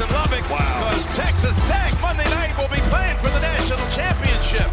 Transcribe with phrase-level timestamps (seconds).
[0.00, 4.66] Jason Lubbock because Texas Tech Monday night will be playing for the national championship.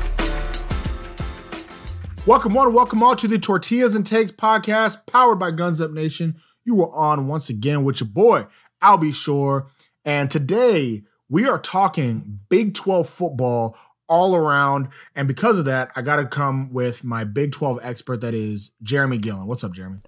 [2.25, 6.39] Welcome one, welcome all to the Tortillas and Takes podcast, powered by Guns Up Nation.
[6.64, 8.48] You are on once again with your boy
[8.82, 9.68] Albie Shore,
[10.05, 13.75] and today we are talking Big 12 football
[14.07, 14.88] all around.
[15.14, 18.71] And because of that, I got to come with my Big 12 expert that is
[18.82, 19.46] Jeremy Gillen.
[19.46, 20.00] What's up, Jeremy?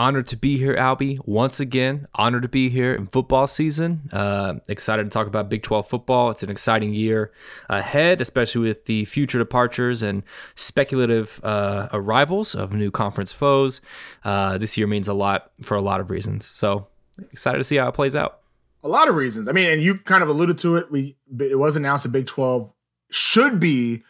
[0.00, 1.18] Honored to be here, Albie.
[1.26, 4.08] Once again, honored to be here in football season.
[4.10, 6.30] Uh, excited to talk about Big 12 football.
[6.30, 7.32] It's an exciting year
[7.68, 10.22] ahead, especially with the future departures and
[10.54, 13.82] speculative uh, arrivals of new conference foes.
[14.24, 16.46] Uh, this year means a lot for a lot of reasons.
[16.46, 16.86] So
[17.30, 18.38] excited to see how it plays out.
[18.82, 19.48] A lot of reasons.
[19.48, 20.90] I mean, and you kind of alluded to it.
[20.90, 22.72] We it was announced that Big 12
[23.10, 24.02] should be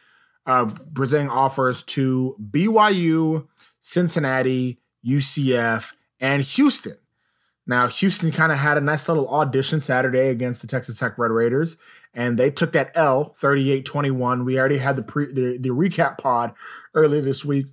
[0.46, 3.48] uh, presenting offers to BYU,
[3.80, 6.96] Cincinnati, UCF, and Houston.
[7.66, 11.30] Now, Houston kind of had a nice little audition Saturday against the Texas Tech Red
[11.30, 11.76] Raiders,
[12.12, 14.44] and they took that L 38 21.
[14.44, 16.52] We already had the, pre, the, the recap pod
[16.94, 17.66] earlier this week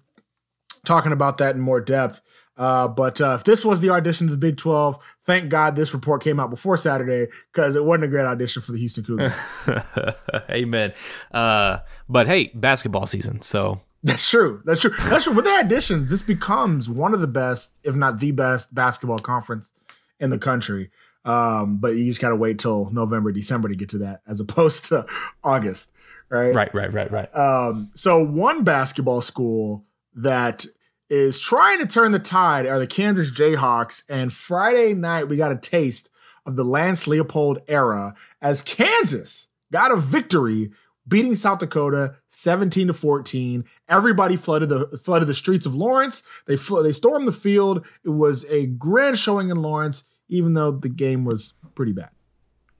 [0.85, 2.21] talking about that in more depth.
[2.57, 5.93] Uh, but uh, if this was the audition to the Big 12, thank God this
[5.93, 9.33] report came out before Saturday because it wasn't a great audition for the Houston Cougars.
[10.49, 10.93] Amen.
[11.31, 13.43] Uh, but hey, basketball season.
[13.43, 14.61] So that's true.
[14.65, 14.93] That's true.
[15.09, 15.35] That's true.
[15.35, 19.71] With the additions, this becomes one of the best, if not the best, basketball conference
[20.19, 20.89] in the country.
[21.25, 24.85] Um, but you just gotta wait till November, December to get to that, as opposed
[24.85, 25.05] to
[25.43, 25.89] August,
[26.29, 26.55] right?
[26.55, 27.35] Right, right, right, right.
[27.35, 30.65] Um, so one basketball school that
[31.09, 34.03] is trying to turn the tide are the Kansas Jayhawks.
[34.09, 36.09] And Friday night, we got a taste
[36.45, 40.71] of the Lance Leipold era as Kansas got a victory
[41.07, 43.63] beating South Dakota 17 to 14.
[43.87, 46.23] Everybody flooded the flooded the streets of Lawrence.
[46.45, 47.85] They fl- they stormed the field.
[48.03, 52.09] It was a grand showing in Lawrence, even though the game was pretty bad.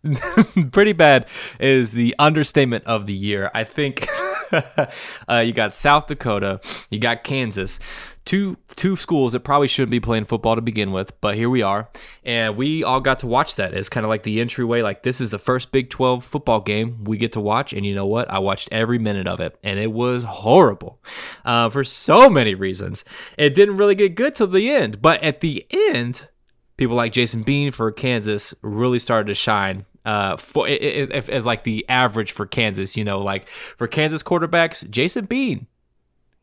[0.72, 1.28] pretty bad
[1.60, 3.52] is the understatement of the year.
[3.54, 4.08] I think
[5.30, 6.60] uh, you got South Dakota,
[6.90, 7.80] you got Kansas,
[8.28, 11.62] two two schools that probably shouldn't be playing football to begin with, but here we
[11.62, 11.90] are,
[12.24, 13.74] and we all got to watch that.
[13.74, 14.82] It's kind of like the entryway.
[14.82, 17.96] Like this is the first Big Twelve football game we get to watch, and you
[17.96, 18.30] know what?
[18.30, 21.00] I watched every minute of it, and it was horrible
[21.46, 23.06] uh, for so many reasons.
[23.38, 26.28] It didn't really get good till the end, but at the end.
[26.76, 31.64] People like Jason Bean for Kansas really started to shine uh, for if as like
[31.64, 35.68] the average for Kansas, you know, like for Kansas quarterbacks, Jason Bean,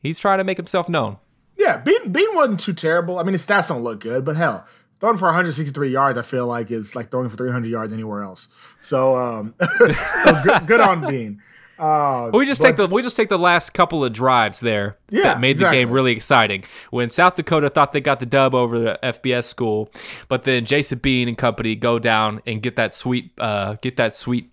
[0.03, 1.17] he's trying to make himself known.
[1.57, 3.19] Yeah, Bean Bean wasn't too terrible.
[3.19, 4.67] I mean, his stats don't look good, but hell,
[5.01, 8.49] throwing for 163 yards, I feel like is like throwing for 300 yards anywhere else.
[8.83, 11.41] So, um, so good, good, on Bean.
[11.79, 15.23] Uh, we just take the we just take the last couple of drives there yeah,
[15.23, 15.79] that made exactly.
[15.79, 16.65] the game really exciting.
[16.91, 19.91] When South Dakota thought they got the dub over the FBS school,
[20.29, 24.15] but then Jason Bean and company go down and get that sweet uh, get that
[24.15, 24.51] sweet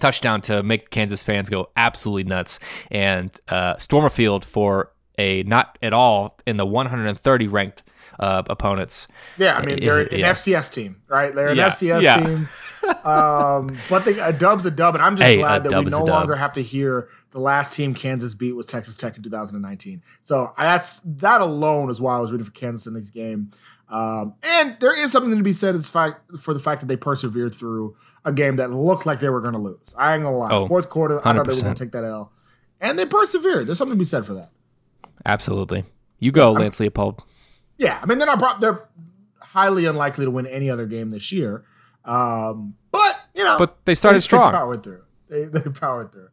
[0.00, 2.58] touchdown to make Kansas fans go absolutely nuts
[2.90, 7.82] and uh, storm a field for a not at all in the 130 ranked
[8.18, 9.08] uh, opponents.
[9.36, 10.32] Yeah, I mean they're an yeah.
[10.32, 11.34] FCS team, right?
[11.34, 11.70] They're an yeah.
[11.70, 12.16] FCS yeah.
[12.24, 12.48] team.
[13.04, 16.04] um, but they, a dub's a dub, and I'm just hey, glad that we no
[16.04, 20.02] longer have to hear the last team Kansas beat was Texas Tech in 2019.
[20.22, 23.50] So that's that alone is why I was rooting for Kansas in this game.
[23.88, 26.96] Um, and there is something to be said as fact, for the fact that they
[26.96, 29.94] persevered through a game that looked like they were going to lose.
[29.96, 30.50] I ain't gonna lie.
[30.50, 31.20] Oh, Fourth quarter, 100%.
[31.20, 32.32] I thought they were going to take that L,
[32.80, 33.66] and they persevered.
[33.66, 34.50] There's something to be said for that.
[35.24, 35.84] Absolutely.
[36.18, 37.20] You go, Lance Leipold.
[37.78, 38.84] Yeah, I mean they're not they're
[39.40, 41.64] highly unlikely to win any other game this year.
[42.04, 44.52] Um, but you know, but they started they, strong.
[44.52, 45.02] They powered through.
[45.28, 46.28] They, they powered through.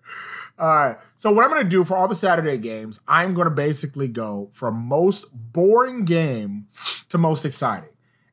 [0.57, 0.97] All right.
[1.19, 4.07] So what I'm going to do for all the Saturday games, I'm going to basically
[4.07, 6.67] go from most boring game
[7.09, 7.89] to most exciting.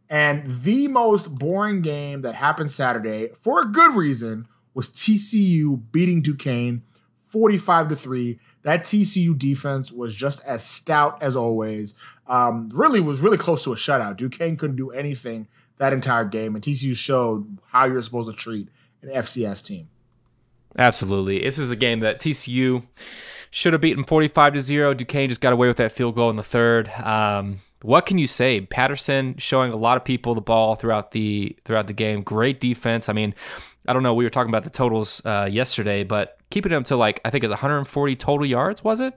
[0.09, 6.21] And the most boring game that happened Saturday, for a good reason, was TCU beating
[6.21, 6.83] Duquesne
[7.27, 8.39] 45 to 3.
[8.63, 11.95] That TCU defense was just as stout as always.
[12.27, 14.16] Um, really was really close to a shutout.
[14.16, 15.48] Duquesne couldn't do anything
[15.78, 18.69] that entire game, and TCU showed how you're supposed to treat
[19.03, 19.89] an FCS team.
[20.78, 21.41] Absolutely.
[21.41, 22.86] This is a game that TCU
[23.51, 24.95] should have beaten 45 to 0.
[24.95, 26.89] Duquesne just got away with that field goal in the third.
[26.91, 28.60] Um, what can you say?
[28.60, 32.22] Patterson showing a lot of people the ball throughout the throughout the game.
[32.22, 33.09] Great defense.
[33.09, 33.34] I mean,
[33.86, 34.15] I don't know.
[34.15, 37.45] We were talking about the totals uh, yesterday, but keeping them to like I think
[37.45, 38.84] it's 140 total yards.
[38.84, 39.15] Was it?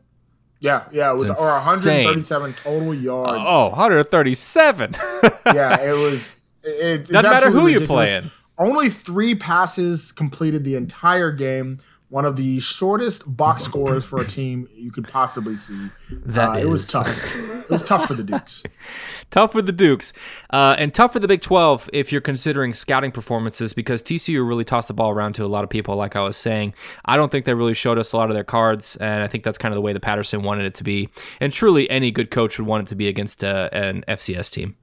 [0.59, 3.43] Yeah, yeah, it was or 137 total yards.
[3.45, 4.93] Oh, 137.
[5.53, 6.35] yeah, it was.
[6.63, 8.11] It, Doesn't matter who ridiculous.
[8.11, 8.31] you're playing.
[8.57, 11.79] Only three passes completed the entire game.
[12.15, 15.89] One of the shortest box scores for a team you could possibly see.
[16.09, 17.09] That uh, it was tough.
[17.35, 18.63] it was tough for the Dukes.
[19.31, 20.13] tough for the Dukes,
[20.49, 24.63] uh, and tough for the Big 12 if you're considering scouting performances because TCU really
[24.63, 25.97] tossed the ball around to a lot of people.
[25.97, 26.73] Like I was saying,
[27.03, 29.43] I don't think they really showed us a lot of their cards, and I think
[29.43, 31.09] that's kind of the way that Patterson wanted it to be.
[31.41, 34.77] And truly, any good coach would want it to be against uh, an FCS team.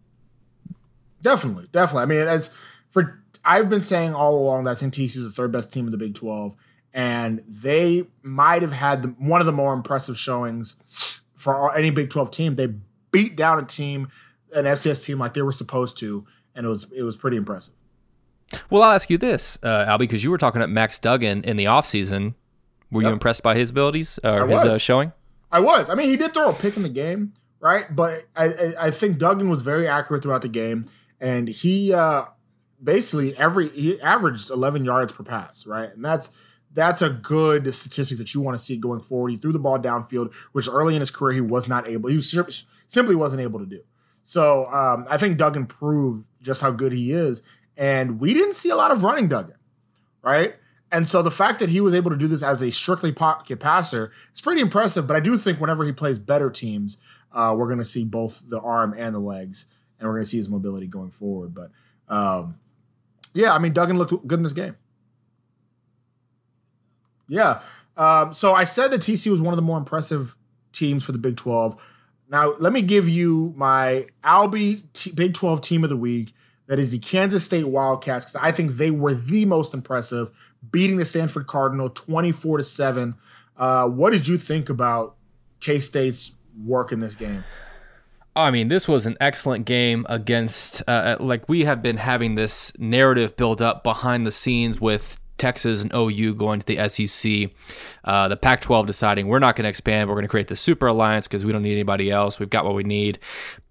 [1.22, 2.02] Definitely, definitely.
[2.02, 2.50] I mean, it's
[2.90, 5.86] for I've been saying all along that I think TCU is the third best team
[5.86, 6.54] in the Big 12,
[6.94, 12.10] and they might have had the, one of the more impressive showings for any Big
[12.10, 12.54] 12 team.
[12.56, 12.74] They
[13.10, 14.08] beat down a team,
[14.54, 17.74] an FCS team, like they were supposed to, and it was it was pretty impressive.
[18.68, 21.56] Well, I'll ask you this, uh, Albie, because you were talking about Max Duggan in
[21.56, 22.34] the offseason.
[22.90, 23.08] Were yep.
[23.08, 25.12] you impressed by his abilities or his uh, showing?
[25.50, 25.88] I was.
[25.88, 27.94] I mean, he did throw a pick in the game, right?
[27.94, 30.86] But I, I, I think Duggan was very accurate throughout the game,
[31.18, 32.24] and he uh,
[32.82, 35.90] basically every he averaged 11 yards per pass, right?
[35.94, 36.30] And that's
[36.74, 39.30] that's a good statistic that you want to see going forward.
[39.30, 42.08] He threw the ball downfield, which early in his career he was not able.
[42.08, 43.80] He was, simply wasn't able to do.
[44.24, 47.42] So um, I think Duggan proved just how good he is,
[47.76, 49.56] and we didn't see a lot of running Duggan,
[50.22, 50.54] right?
[50.90, 53.58] And so the fact that he was able to do this as a strictly pocket
[53.58, 55.06] passer is pretty impressive.
[55.06, 56.98] But I do think whenever he plays better teams,
[57.32, 59.66] uh, we're going to see both the arm and the legs,
[59.98, 61.54] and we're going to see his mobility going forward.
[61.54, 61.70] But
[62.08, 62.58] um,
[63.32, 64.76] yeah, I mean, Duggan looked good in this game.
[67.32, 67.60] Yeah.
[67.96, 70.36] Um, so I said that TC was one of the more impressive
[70.72, 71.82] teams for the Big 12.
[72.28, 76.34] Now, let me give you my Albie T- Big 12 team of the week.
[76.66, 80.30] That is the Kansas State Wildcats, because I think they were the most impressive,
[80.70, 83.14] beating the Stanford Cardinal 24 to 7.
[83.56, 85.16] Uh, what did you think about
[85.60, 87.44] K State's work in this game?
[88.36, 92.78] I mean, this was an excellent game against, uh, like, we have been having this
[92.78, 97.50] narrative build up behind the scenes with Texas and OU going to the SEC.
[98.04, 100.08] Uh, the Pac 12 deciding we're not going to expand.
[100.08, 102.38] We're going to create the Super Alliance because we don't need anybody else.
[102.38, 103.18] We've got what we need.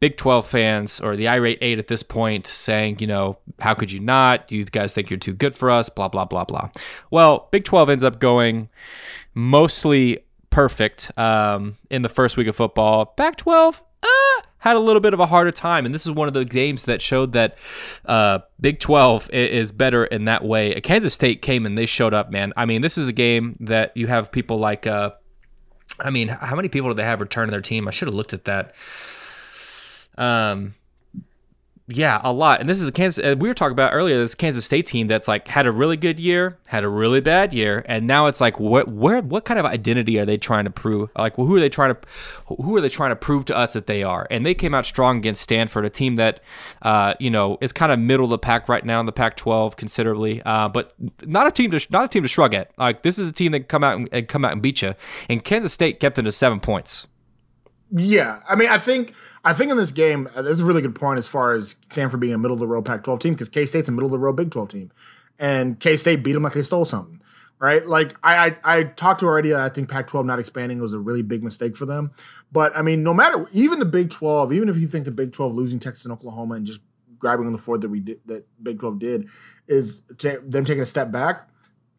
[0.01, 3.89] Big 12 fans, or the irate eight at this point, saying, you know, how could
[3.89, 4.51] you not?
[4.51, 6.69] You guys think you're too good for us, blah, blah, blah, blah.
[7.09, 8.67] Well, Big 12 ends up going
[9.33, 10.19] mostly
[10.50, 13.06] perfect um, in the first week of football.
[13.06, 14.07] Pac 12, uh,
[14.62, 15.86] had a little bit of a harder time.
[15.86, 17.58] And this is one of the games that showed that
[18.06, 20.80] uh, Big 12 is better in that way.
[20.81, 22.54] Kansas State came and they showed up, man.
[22.56, 25.12] I mean, this is a game that you have people like, uh,
[26.00, 27.88] I mean, how many people do they have return to their team?
[27.88, 28.74] I should have looked at that.
[30.18, 30.75] Um,
[31.91, 32.59] yeah, a lot.
[32.59, 33.23] And this is a Kansas.
[33.23, 34.17] Uh, we were talking about earlier.
[34.17, 37.53] This Kansas State team that's like had a really good year, had a really bad
[37.53, 40.71] year, and now it's like, what, where, what kind of identity are they trying to
[40.71, 41.09] prove?
[41.17, 42.01] Like, well, who are they trying to,
[42.47, 44.27] who are they trying to prove to us that they are?
[44.29, 46.39] And they came out strong against Stanford, a team that,
[46.81, 49.75] uh, you know, is kind of middle of the pack right now in the Pac-12
[49.75, 50.93] considerably, uh, but
[51.25, 52.71] not a team to, not a team to shrug at.
[52.77, 54.95] Like, this is a team that come out and, and come out and beat you.
[55.29, 57.07] And Kansas State kept them to seven points.
[57.91, 60.95] Yeah, I mean, I think I think in this game, uh, there's a really good
[60.95, 63.65] point as far as Stanford being a middle of the road Pac-12 team because K
[63.65, 64.91] State's a middle of the road Big 12 team,
[65.38, 67.21] and K State beat them like they stole something,
[67.59, 67.85] right?
[67.85, 69.53] Like I, I I talked to already.
[69.53, 72.11] I think Pac-12 not expanding was a really big mistake for them.
[72.49, 75.33] But I mean, no matter even the Big 12, even if you think the Big
[75.33, 76.79] 12 losing Texas and Oklahoma and just
[77.19, 79.29] grabbing on the fourth that we did that Big 12 did
[79.67, 81.49] is t- them taking a step back.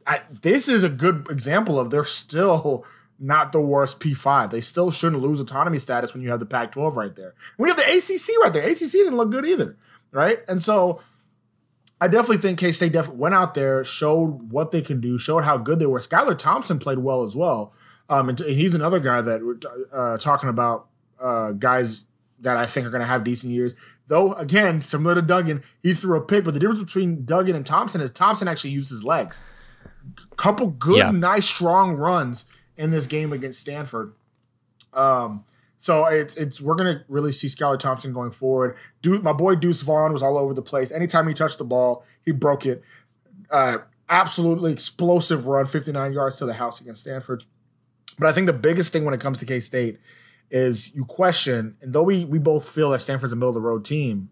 [0.06, 2.84] I, this is a good example of they're still
[3.22, 4.50] not the worst P5.
[4.50, 7.34] They still shouldn't lose autonomy status when you have the Pac 12 right there.
[7.56, 8.68] We have the ACC right there.
[8.68, 9.76] ACC didn't look good either,
[10.10, 10.40] right?
[10.48, 11.00] And so
[12.00, 15.44] I definitely think K State definitely went out there, showed what they can do, showed
[15.44, 16.00] how good they were.
[16.00, 17.72] Skylar Thompson played well as well.
[18.08, 19.58] Um, and, and he's another guy that we're
[19.92, 20.88] uh, talking about
[21.20, 22.06] uh, guys
[22.40, 23.74] that I think are going to have decent years.
[24.08, 27.64] Though, again, similar to Duggan, he threw a pick, but the difference between Duggan and
[27.64, 29.44] Thompson is Thompson actually used his legs.
[30.36, 31.10] Couple good, yeah.
[31.12, 32.44] nice, strong runs
[32.76, 34.14] in this game against Stanford.
[34.92, 35.44] Um,
[35.78, 38.76] so it's it's we're gonna really see Skylar Thompson going forward.
[39.00, 40.92] Dude, my boy Deuce Vaughn was all over the place.
[40.92, 42.82] Anytime he touched the ball, he broke it.
[43.50, 47.44] Uh, absolutely explosive run, 59 yards to the house against Stanford.
[48.18, 49.98] But I think the biggest thing when it comes to K State
[50.50, 53.60] is you question, and though we we both feel that Stanford's a middle of the
[53.60, 54.30] road team,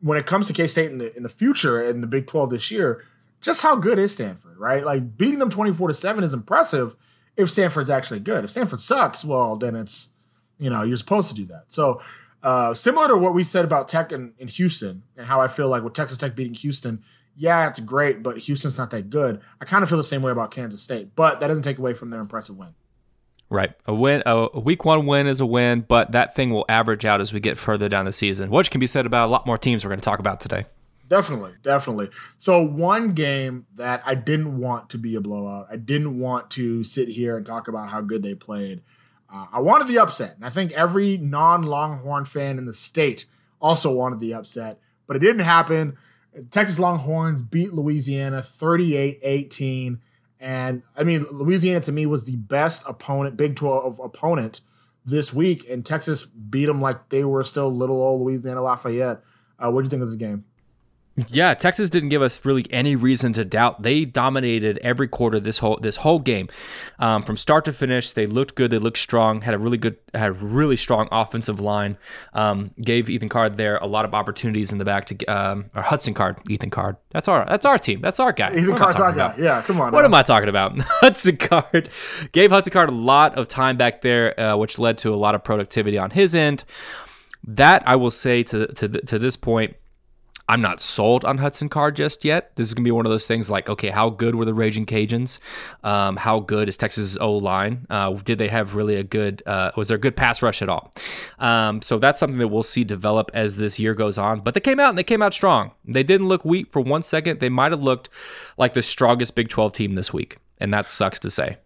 [0.00, 2.50] when it comes to K State in the in the future in the Big 12
[2.50, 3.04] this year,
[3.40, 4.84] just how good is Stanford, right?
[4.84, 6.96] Like beating them 24 to 7 is impressive,
[7.38, 8.44] if Stanford's actually good.
[8.44, 10.12] If Stanford sucks, well, then it's,
[10.58, 11.66] you know, you're supposed to do that.
[11.68, 12.02] So,
[12.42, 15.68] uh, similar to what we said about Tech in, in Houston and how I feel
[15.68, 17.02] like with Texas Tech beating Houston,
[17.36, 19.40] yeah, it's great, but Houston's not that good.
[19.60, 21.94] I kind of feel the same way about Kansas State, but that doesn't take away
[21.94, 22.74] from their impressive win.
[23.50, 23.72] Right.
[23.86, 27.20] A win, a week one win is a win, but that thing will average out
[27.20, 29.56] as we get further down the season, which can be said about a lot more
[29.56, 30.66] teams we're going to talk about today.
[31.08, 32.10] Definitely, definitely.
[32.38, 35.66] So one game that I didn't want to be a blowout.
[35.70, 38.82] I didn't want to sit here and talk about how good they played.
[39.32, 43.26] Uh, I wanted the upset, and I think every non-Longhorn fan in the state
[43.60, 45.96] also wanted the upset, but it didn't happen.
[46.50, 49.98] Texas Longhorns beat Louisiana 38-18.
[50.40, 54.60] And I mean, Louisiana to me was the best opponent, Big 12 opponent
[55.04, 59.22] this week, and Texas beat them like they were still little old Louisiana Lafayette.
[59.58, 60.44] Uh, what do you think of this game?
[61.26, 63.82] Yeah, Texas didn't give us really any reason to doubt.
[63.82, 66.48] They dominated every quarter this whole this whole game,
[67.00, 68.12] um, from start to finish.
[68.12, 68.70] They looked good.
[68.70, 69.40] They looked strong.
[69.40, 71.98] Had a really good, had a really strong offensive line.
[72.34, 75.82] Um, gave Ethan Card there a lot of opportunities in the back to um, or
[75.82, 76.96] Hudson Card, Ethan Card.
[77.10, 78.00] That's our that's our team.
[78.00, 78.54] That's our guy.
[78.54, 79.34] Ethan Card's our guy.
[79.38, 79.92] Yeah, come on.
[79.92, 80.06] What now.
[80.06, 80.78] am I talking about?
[80.78, 81.88] Hudson Card
[82.30, 85.34] gave Hudson Card a lot of time back there, uh, which led to a lot
[85.34, 86.62] of productivity on his end.
[87.42, 89.74] That I will say to to to this point
[90.48, 92.52] I'm not sold on Hudson Card just yet.
[92.56, 94.86] This is gonna be one of those things like, okay, how good were the Raging
[94.86, 95.38] Cajuns?
[95.84, 97.86] Um, how good is Texas O line?
[97.90, 99.42] Uh, did they have really a good?
[99.44, 100.92] Uh, was there a good pass rush at all?
[101.38, 104.40] Um, so that's something that we'll see develop as this year goes on.
[104.40, 105.72] But they came out and they came out strong.
[105.84, 107.40] They didn't look weak for one second.
[107.40, 108.08] They might have looked
[108.56, 111.58] like the strongest Big 12 team this week, and that sucks to say.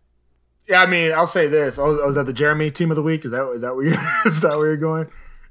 [0.68, 1.78] Yeah, I mean, I'll say this.
[1.78, 3.24] Oh, was that the Jeremy team of the week?
[3.24, 3.96] Is that is that where you
[4.26, 5.08] is that where you're going?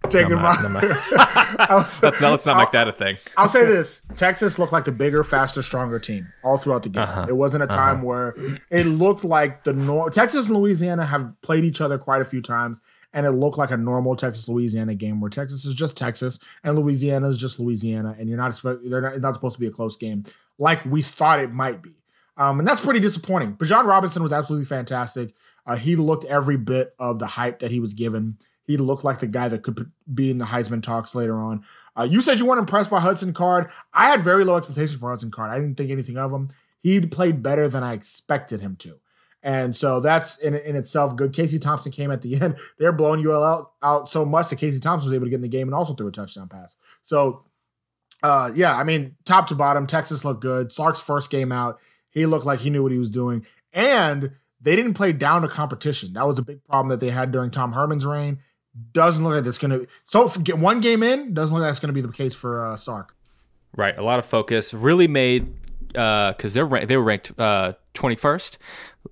[0.09, 0.59] Taking my.
[0.61, 3.17] let's, let's not make that a thing.
[3.37, 7.03] I'll say this: Texas looked like the bigger, faster, stronger team all throughout the game.
[7.03, 7.25] Uh-huh.
[7.29, 8.05] It wasn't a time uh-huh.
[8.05, 8.35] where
[8.69, 12.41] it looked like the nor- Texas and Louisiana have played each other quite a few
[12.41, 12.79] times,
[13.13, 16.77] and it looked like a normal Texas Louisiana game where Texas is just Texas and
[16.77, 19.71] Louisiana is just Louisiana, and you're not expect they're not, not supposed to be a
[19.71, 20.23] close game
[20.57, 21.91] like we thought it might be.
[22.37, 23.55] Um, and that's pretty disappointing.
[23.55, 25.33] Bijan Robinson was absolutely fantastic.
[25.65, 28.37] Uh, he looked every bit of the hype that he was given.
[28.71, 31.65] He looked like the guy that could be in the Heisman talks later on.
[31.93, 33.69] Uh, you said you weren't impressed by Hudson Card.
[33.93, 35.51] I had very low expectations for Hudson Card.
[35.51, 36.47] I didn't think anything of him.
[36.81, 38.97] He played better than I expected him to.
[39.43, 41.33] And so that's in, in itself good.
[41.33, 42.55] Casey Thompson came at the end.
[42.79, 45.41] They're blowing UL out, out so much that Casey Thompson was able to get in
[45.41, 46.77] the game and also threw a touchdown pass.
[47.01, 47.43] So,
[48.23, 50.71] uh, yeah, I mean, top to bottom, Texas looked good.
[50.71, 51.77] Sark's first game out,
[52.09, 53.45] he looked like he knew what he was doing.
[53.73, 56.13] And they didn't play down to competition.
[56.13, 58.39] That was a big problem that they had during Tom Herman's reign
[58.93, 59.87] doesn't look like that's going to.
[60.05, 62.65] So get one game in doesn't look like that's going to be the case for
[62.65, 63.15] uh, Sark.
[63.75, 65.53] Right, a lot of focus really made
[65.87, 68.57] because uh, they're they were ranked uh, 21st,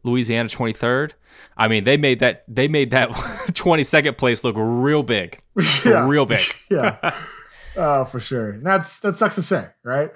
[0.03, 1.11] Louisiana 23rd.
[1.57, 3.09] I mean, they made that they made that
[3.51, 5.41] 22nd place look real big,
[5.85, 6.07] yeah.
[6.07, 6.39] real big.
[6.71, 7.13] yeah,
[7.77, 8.51] uh, for sure.
[8.51, 10.11] And that's that sucks to say, right?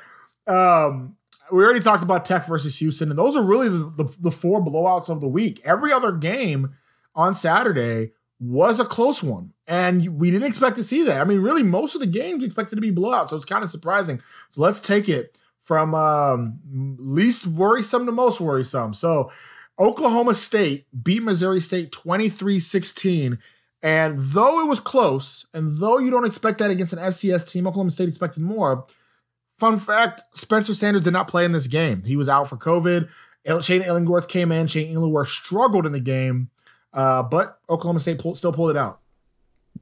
[0.47, 1.15] Um,
[1.51, 4.63] we already talked about Tech versus Houston, and those are really the, the, the four
[4.63, 5.61] blowouts of the week.
[5.63, 6.75] Every other game
[7.15, 8.11] on Saturday
[8.43, 9.53] was a close one.
[9.67, 11.21] And we didn't expect to see that.
[11.21, 13.29] I mean, really, most of the games expected to be blowout.
[13.29, 14.21] So it's kind of surprising.
[14.51, 16.59] So let's take it from um,
[16.99, 18.93] least worrisome to most worrisome.
[18.93, 19.31] So
[19.79, 23.39] Oklahoma State beat Missouri State 23 16.
[23.81, 27.67] And though it was close, and though you don't expect that against an FCS team,
[27.67, 28.85] Oklahoma State expected more.
[29.59, 32.03] Fun fact Spencer Sanders did not play in this game.
[32.03, 33.07] He was out for COVID.
[33.61, 34.67] Shane Illingworth came in.
[34.67, 36.49] Shane Illingworth struggled in the game.
[36.93, 38.99] Uh, but Oklahoma State pulled, still pulled it out.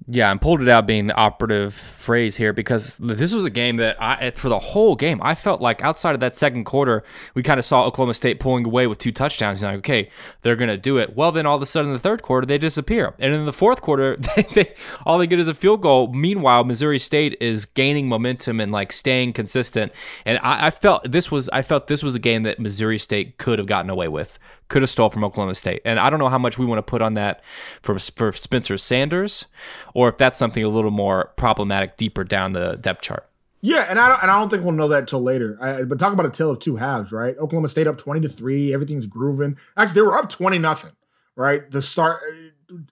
[0.08, 3.78] Yeah, and pulled it out being the operative phrase here because this was a game
[3.78, 7.04] that I, for the whole game, I felt like outside of that second quarter,
[7.36, 9.62] we kind of saw Oklahoma State pulling away with two touchdowns.
[9.62, 10.10] And like, okay,
[10.42, 11.16] they're going to do it.
[11.16, 13.14] Well, then all of a sudden in the third quarter, they disappear.
[13.20, 14.74] And in the fourth quarter, they, they,
[15.06, 16.12] all they get is a field goal.
[16.12, 19.92] Meanwhile, Missouri State is gaining momentum and like staying consistent.
[20.26, 23.38] And I, I felt this was, I felt this was a game that Missouri State
[23.38, 24.40] could have gotten away with
[24.72, 25.82] could have stole from Oklahoma State.
[25.86, 27.44] And I don't know how much we want to put on that
[27.82, 29.46] for for Spencer Sanders,
[29.94, 33.28] or if that's something a little more problematic deeper down the depth chart.
[33.64, 35.56] Yeah, and I don't, and I don't think we'll know that until later.
[35.62, 37.38] I, but talk about a tale of two halves, right?
[37.38, 39.58] Oklahoma State up twenty to three, everything's grooving.
[39.78, 40.94] Actually, they were up twenty nothing,
[41.36, 41.70] right?
[41.70, 42.22] The start,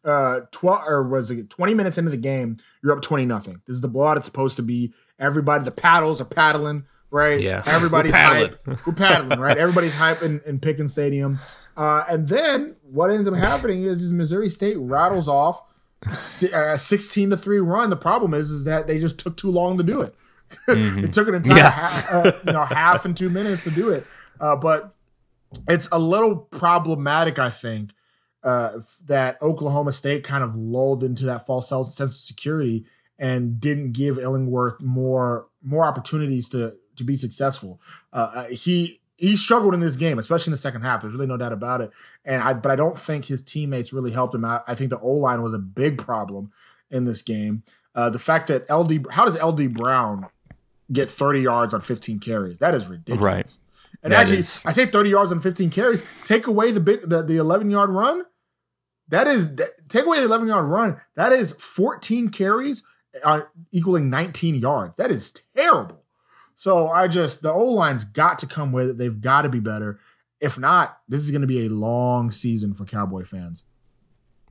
[0.05, 2.57] uh, twelve or was it twenty minutes into the game?
[2.83, 3.62] You're up twenty nothing.
[3.65, 4.93] This is the blowout it's supposed to be.
[5.17, 7.39] Everybody, the paddles are paddling, right?
[7.41, 8.55] Yeah, everybody's We're paddling.
[8.65, 8.86] hype.
[8.88, 9.57] We're paddling, right?
[9.57, 11.39] Everybody's hype in, in Pickens Stadium.
[11.79, 15.63] Uh, and then what ends up happening is, is Missouri State rattles off
[16.05, 17.89] a uh, 16 to 3 run.
[17.89, 20.13] The problem is is that they just took too long to do it.
[20.67, 21.00] Mm-hmm.
[21.05, 21.69] it took an entire yeah.
[21.69, 24.05] half, uh, you know half and 2 minutes to do it.
[24.41, 24.93] Uh, but
[25.69, 27.93] it's a little problematic I think
[28.43, 32.86] uh, that Oklahoma State kind of lulled into that false sense of security
[33.17, 37.79] and didn't give Illingworth more more opportunities to to be successful.
[38.12, 41.02] Uh, he he struggled in this game, especially in the second half.
[41.02, 41.92] There's really no doubt about it.
[42.24, 44.64] And I, but I don't think his teammates really helped him out.
[44.66, 46.52] I think the O line was a big problem
[46.90, 47.64] in this game.
[47.94, 50.28] Uh, the fact that LD, how does LD Brown
[50.92, 52.60] get 30 yards on 15 carries?
[52.60, 53.22] That is ridiculous.
[53.22, 53.58] Right.
[54.02, 54.64] And that actually, is...
[54.66, 56.02] I say 30 yards on 15 carries.
[56.24, 58.24] Take away the big, the, the 11 yard run.
[59.10, 61.02] That is that, take away the 11 yard run.
[61.16, 62.84] That is 14 carries
[63.24, 64.96] uh, equaling 19 yards.
[64.96, 65.99] That is terrible.
[66.60, 68.98] So I just the O line's got to come with it.
[68.98, 69.98] They've got to be better.
[70.42, 73.63] If not, this is going to be a long season for Cowboy fans.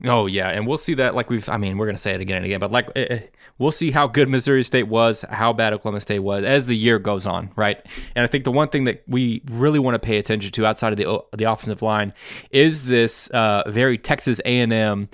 [0.03, 1.13] Oh yeah, and we'll see that.
[1.13, 3.19] Like we've, I mean, we're gonna say it again and again, but like eh, eh,
[3.59, 6.97] we'll see how good Missouri State was, how bad Oklahoma State was as the year
[6.97, 7.85] goes on, right?
[8.15, 10.93] And I think the one thing that we really want to pay attention to outside
[10.93, 12.13] of the the offensive line
[12.49, 15.09] is this uh, very Texas A and M.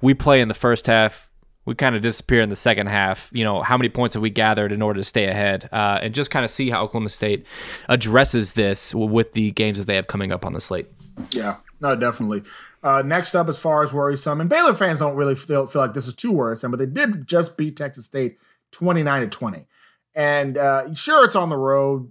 [0.00, 1.29] We play in the first half,
[1.64, 3.30] we kind of disappear in the second half.
[3.32, 6.14] You know, how many points have we gathered in order to stay ahead, uh, and
[6.14, 7.46] just kind of see how Oklahoma State
[7.88, 10.86] addresses this with the games that they have coming up on the slate.
[11.32, 12.42] Yeah, no, definitely.
[12.82, 15.94] Uh, next up, as far as worrisome, and Baylor fans don't really feel, feel like
[15.94, 18.38] this is too worrisome, but they did just beat Texas State
[18.72, 19.66] 29 to 20.
[20.14, 22.10] And uh, sure, it's on the road,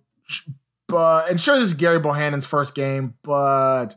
[0.87, 3.95] but and sure, this is Gary Bohanon's first game, but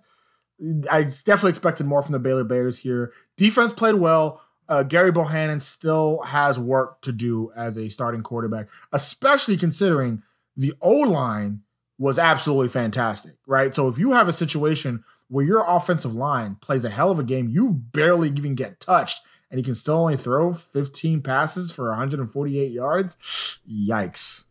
[0.91, 3.13] I definitely expected more from the Baylor Bears here.
[3.37, 4.42] Defense played well.
[4.73, 10.23] Uh, Gerry Bohanon still has work to do as a starting quarterback, especially considering
[10.57, 11.61] the O line
[11.99, 13.75] was absolutely fantastic, right?
[13.75, 17.23] So if you have a situation where your offensive line plays a hell of a
[17.23, 21.91] game, you barely even get touched, and you can still only throw 15 passes for
[21.91, 23.17] 148 yards.
[23.71, 24.45] Yikes.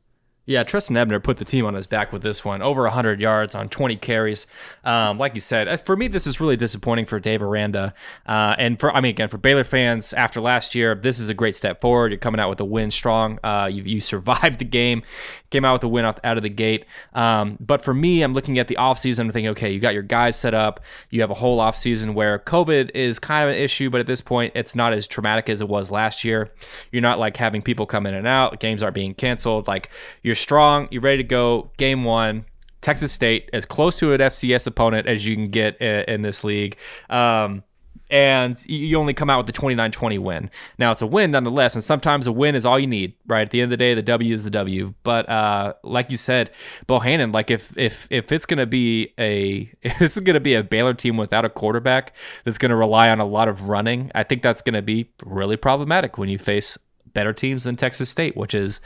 [0.45, 2.63] Yeah, Trestan Ebner put the team on his back with this one.
[2.63, 4.47] Over 100 yards on 20 carries.
[4.83, 7.93] Um, like you said, for me, this is really disappointing for Dave Aranda.
[8.25, 11.35] Uh, and for, I mean, again, for Baylor fans, after last year, this is a
[11.35, 12.11] great step forward.
[12.11, 13.37] You're coming out with a win strong.
[13.43, 15.03] Uh, you, you survived the game,
[15.51, 16.85] came out with a win out, out of the gate.
[17.13, 19.19] Um, but for me, I'm looking at the offseason.
[19.19, 20.79] I'm thinking, okay, you got your guys set up.
[21.11, 24.21] You have a whole offseason where COVID is kind of an issue, but at this
[24.21, 26.51] point, it's not as traumatic as it was last year.
[26.91, 28.59] You're not like having people come in and out.
[28.59, 29.67] Games aren't being canceled.
[29.67, 29.91] Like,
[30.23, 31.71] you're strong, you're ready to go.
[31.77, 32.45] Game one,
[32.81, 36.77] Texas State, as close to an FCS opponent as you can get in, this league.
[37.09, 37.63] Um,
[38.09, 40.51] and you only come out with the 29-20 win.
[40.77, 43.43] Now it's a win nonetheless, and sometimes a win is all you need, right?
[43.43, 44.93] At the end of the day, the W is the W.
[45.03, 46.51] But uh, like you said,
[46.87, 50.93] Bohanon, like if if if it's gonna be a this is gonna be a Baylor
[50.93, 52.13] team without a quarterback
[52.43, 56.17] that's gonna rely on a lot of running, I think that's gonna be really problematic
[56.17, 56.77] when you face
[57.13, 58.81] better teams than Texas State, which is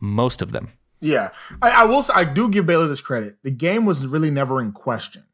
[0.00, 0.72] most of them.
[1.06, 1.30] Yeah,
[1.62, 2.04] I, I will.
[2.12, 3.36] I do give Baylor this credit.
[3.44, 5.24] The game was really never in question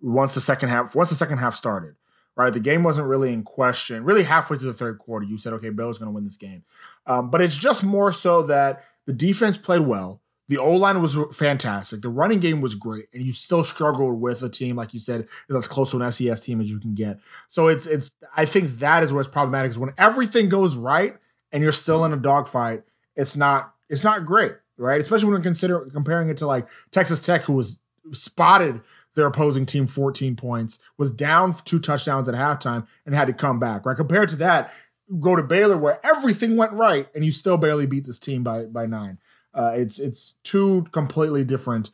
[0.00, 0.94] once the second half.
[0.96, 1.94] Once the second half started,
[2.36, 2.52] right?
[2.52, 4.04] The game wasn't really in question.
[4.04, 6.64] Really, halfway through the third quarter, you said, "Okay, Baylor's going to win this game."
[7.06, 10.20] Um, but it's just more so that the defense played well.
[10.48, 12.02] The O line was fantastic.
[12.02, 15.28] The running game was great, and you still struggled with a team like you said
[15.48, 17.20] that's close to an FCS team as you can get.
[17.48, 18.16] So it's it's.
[18.36, 21.16] I think that is what's problematic is when everything goes right
[21.52, 22.82] and you're still in a dogfight.
[23.14, 23.74] It's not.
[23.88, 25.00] It's not great right?
[25.00, 27.78] Especially when we consider comparing it to like Texas Tech, who was
[28.12, 28.80] spotted
[29.14, 33.58] their opposing team 14 points, was down two touchdowns at halftime, and had to come
[33.58, 33.86] back.
[33.86, 33.96] Right?
[33.96, 34.72] Compared to that,
[35.20, 38.66] go to Baylor where everything went right, and you still barely beat this team by
[38.66, 39.18] by nine.
[39.52, 41.90] Uh, it's it's two completely different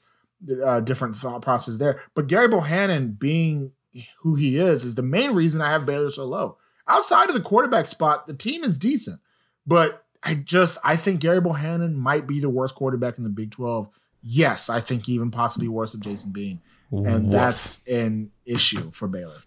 [0.65, 2.01] uh, different thought process there.
[2.15, 3.73] But Gary Bohanon being
[4.21, 6.57] who he is is the main reason I have Baylor so low.
[6.87, 9.21] Outside of the quarterback spot, the team is decent,
[9.67, 13.51] but I just I think Gary Bohanon might be the worst quarterback in the Big
[13.51, 13.89] 12.
[14.23, 16.61] Yes, I think even possibly worse than Jason Bean.
[16.93, 17.33] And Woof.
[17.33, 19.43] that's an issue for Baylor.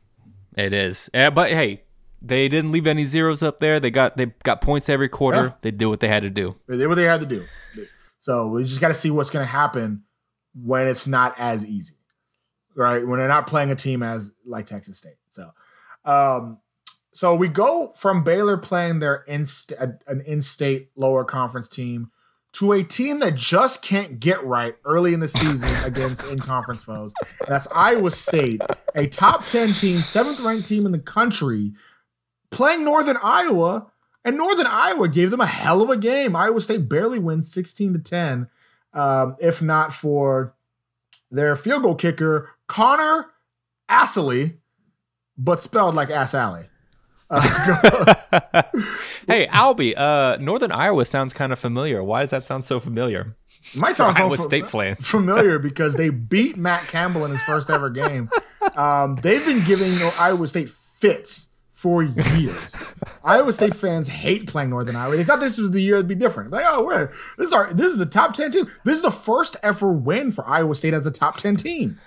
[0.55, 1.09] It is.
[1.13, 1.83] Yeah, but hey,
[2.21, 3.79] they didn't leave any zeros up there.
[3.79, 5.43] They got they got points every quarter.
[5.43, 5.53] Yeah.
[5.61, 6.55] They did what they had to do.
[6.67, 7.45] They did what they had to do.
[8.21, 10.03] So we just got to see what's going to happen
[10.55, 11.95] when it's not as easy,
[12.75, 13.05] right?
[13.05, 15.17] When they're not playing a team as like Texas State.
[15.31, 15.51] So,
[16.05, 16.59] um,
[17.13, 19.45] so we go from Baylor playing their in
[19.79, 22.11] an in-state lower conference team
[22.53, 27.13] to a team that just can't get right early in the season against in-conference foes.
[27.47, 28.61] That's Iowa State,
[28.95, 31.73] a top 10 team, seventh ranked team in the country,
[32.51, 33.87] playing Northern Iowa.
[34.25, 36.33] And Northern Iowa gave them a hell of a game.
[36.33, 38.47] Iowa State barely wins 16 to 10,
[38.93, 40.55] um, if not for
[41.29, 43.31] their field goal kicker, Connor
[43.89, 44.57] Assalley,
[45.37, 46.67] but spelled like Ass Alley.
[49.27, 52.03] hey, Albie, uh, Northern Iowa sounds kind of familiar.
[52.03, 53.35] Why does that sound so familiar?
[53.75, 54.95] My sound Iowa State fan.
[54.95, 58.29] familiar because they beat Matt Campbell in his first ever game.
[58.75, 62.75] Um, they've been giving Iowa State fits for years.
[63.23, 65.17] Iowa State fans hate playing Northern Iowa.
[65.17, 66.51] They thought this was the year it'd be different.
[66.51, 68.67] Like, oh, we're, this is our this is the top ten team.
[68.85, 71.99] This is the first ever win for Iowa State as a top ten team.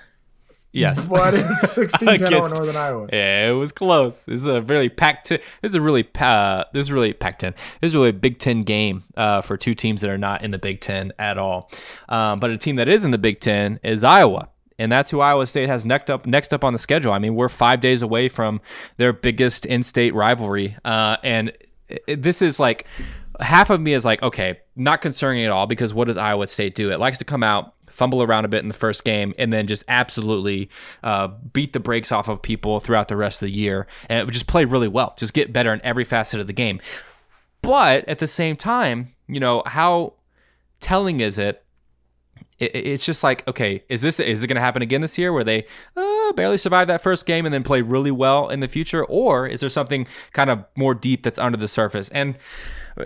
[0.77, 3.09] Yes, but it's 16 10 Northern Iowa.
[3.13, 4.25] Yeah, it was close.
[4.25, 5.31] This is a really packed.
[5.31, 7.55] This is a really uh, this is really packed ten.
[7.81, 10.51] This is really a Big Ten game uh, for two teams that are not in
[10.51, 11.71] the Big Ten at all.
[12.09, 14.51] Um, but a team that is in the Big Ten is Iowa.
[14.79, 17.13] and that's who Iowa State has next up next up on the schedule.
[17.13, 18.61] I mean, we're five days away from
[18.99, 21.53] their biggest in-state rivalry, uh, and
[21.89, 22.87] it, this is like
[23.41, 26.75] half of me is like, okay, not concerning at all because what does Iowa State
[26.75, 26.91] do?
[26.91, 29.67] It likes to come out, fumble around a bit in the first game, and then
[29.67, 30.69] just absolutely
[31.03, 34.47] uh, beat the brakes off of people throughout the rest of the year, and just
[34.47, 36.81] play really well, just get better in every facet of the game.
[37.63, 40.15] But at the same time, you know how
[40.81, 41.65] telling is it?
[42.59, 45.45] It's just like okay is this is it going to happen again this year where
[45.45, 49.05] they uh, barely survive that first game and then play really well in the future?
[49.05, 52.09] Or is there something kind of more deep that's under the surface?
[52.11, 52.37] And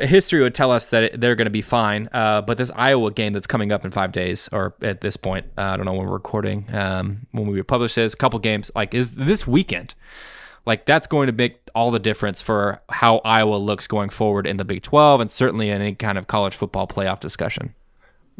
[0.00, 3.32] history would tell us that they're going to be fine uh, but this iowa game
[3.32, 6.06] that's coming up in five days or at this point uh, i don't know when
[6.06, 9.94] we're recording um, when we publish this a couple games like is this weekend
[10.66, 14.56] like that's going to make all the difference for how iowa looks going forward in
[14.56, 17.74] the big 12 and certainly in any kind of college football playoff discussion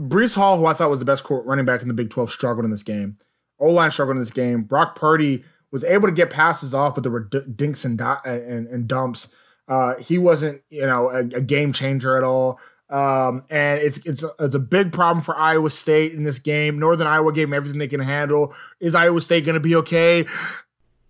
[0.01, 2.65] Breece Hall, who I thought was the best running back in the Big 12, struggled
[2.65, 3.17] in this game.
[3.59, 4.63] O line struggled in this game.
[4.63, 8.89] Brock Purdy was able to get passes off, but there were dinks and, and, and
[8.89, 9.29] dumps.
[9.71, 12.59] Uh, he wasn't, you know, a, a game changer at all.
[12.91, 16.77] Um, and it's it's a, it's a big problem for Iowa State in this game.
[16.79, 18.53] Northern Iowa gave them everything they can handle.
[18.81, 20.27] Is Iowa State going to be okay?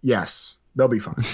[0.02, 1.24] Yes, they'll be fine.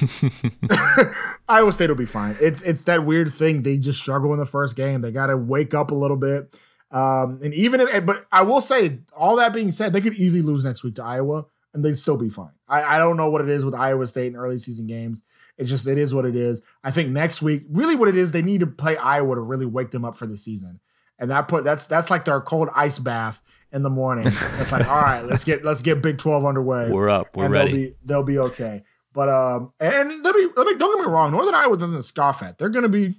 [1.49, 2.37] Iowa State will be fine.
[2.41, 3.65] It's it's that weird thing.
[3.65, 5.01] They just struggle in the first game.
[5.01, 6.57] They got to wake up a little bit.
[6.93, 10.43] Um, and even if, but I will say, all that being said, they could easily
[10.43, 12.53] lose next week to Iowa and they'd still be fine.
[12.69, 15.23] I, I don't know what it is with Iowa State in early season games.
[15.59, 16.63] It's just, it is what it is.
[16.85, 19.67] I think next week, really what it is, they need to play Iowa to really
[19.67, 20.81] wake them up for the season.
[21.19, 23.41] And that put, that's, that's like their cold ice bath
[23.73, 24.27] in the morning.
[24.27, 26.91] It's like, all right, let's get, let's get Big 12 underway.
[26.91, 27.35] We're up.
[27.35, 27.73] We're ready.
[27.73, 28.83] They'll be, they'll be okay.
[29.15, 31.33] But, um, and let me, let me, don't get me wrong.
[31.33, 32.59] Northern Iowa doesn't scoff at.
[32.59, 33.15] They're going to be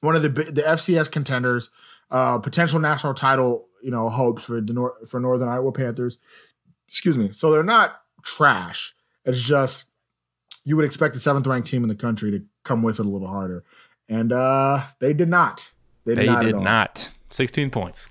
[0.00, 1.70] one of the, the FCS contenders
[2.10, 6.18] uh, potential national title, you know, hopes for the Nor- for Northern Iowa Panthers.
[6.88, 7.32] Excuse me.
[7.32, 8.94] So they're not trash.
[9.24, 9.86] It's just
[10.66, 13.08] you would expect the seventh ranked team in the country to come with it a
[13.08, 13.64] little harder,
[14.08, 15.70] and uh, they did not.
[16.04, 17.12] They did, they not, did not.
[17.30, 18.10] Sixteen points.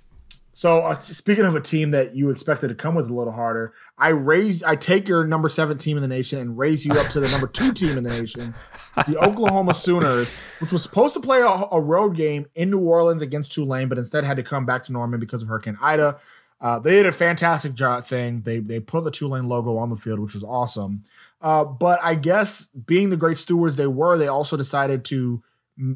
[0.57, 3.73] So uh, speaking of a team that you expected to come with a little harder,
[3.97, 7.09] I raise, I take your number seven team in the nation and raise you up
[7.09, 8.55] to the number two team in the nation,
[9.05, 13.21] the Oklahoma Sooners, which was supposed to play a, a, road game in New Orleans
[13.21, 16.19] against Tulane, but instead had to come back to Norman because of Hurricane Ida.
[16.61, 18.43] Uh, they did a fantastic job thing.
[18.43, 21.03] They they put the Tulane logo on the field, which was awesome.
[21.41, 25.43] Uh, but I guess being the great stewards they were, they also decided to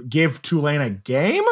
[0.07, 1.43] give Tulane a game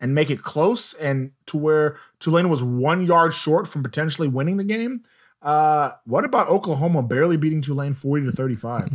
[0.00, 4.56] and make it close and to where Tulane was one yard short from potentially winning
[4.56, 5.04] the game.
[5.40, 8.88] Uh, what about Oklahoma barely beating Tulane 40 to 35?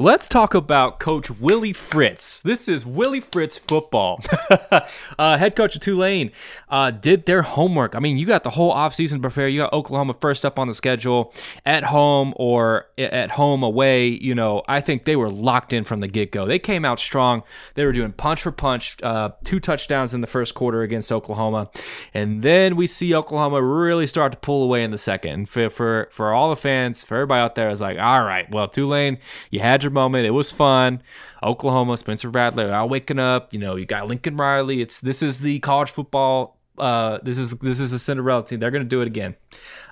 [0.00, 2.40] Let's talk about Coach Willie Fritz.
[2.40, 4.20] This is Willie Fritz football.
[5.18, 6.30] uh, head coach of Tulane
[6.68, 7.96] uh, did their homework.
[7.96, 9.48] I mean, you got the whole offseason prepare.
[9.48, 11.34] You got Oklahoma first up on the schedule
[11.66, 14.06] at home or at home away.
[14.06, 16.46] You know, I think they were locked in from the get go.
[16.46, 17.42] They came out strong.
[17.74, 21.70] They were doing punch for punch, uh, two touchdowns in the first quarter against Oklahoma.
[22.14, 25.48] And then we see Oklahoma really start to pull away in the second.
[25.48, 28.68] For, for, for all the fans, for everybody out there, is like, all right, well,
[28.68, 29.18] Tulane,
[29.50, 30.26] you had your moment.
[30.26, 31.02] It was fun.
[31.42, 33.52] Oklahoma, Spencer Rattler, all waking up.
[33.52, 34.80] You know, you got Lincoln Riley.
[34.80, 36.58] It's this is the college football.
[36.76, 38.60] Uh, this is this is a Cinderella team.
[38.60, 39.34] They're gonna do it again,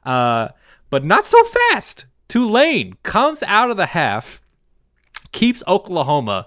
[0.05, 0.49] uh,
[0.91, 2.07] but not so fast.
[2.29, 4.43] Tulane comes out of the half,
[5.33, 6.47] keeps Oklahoma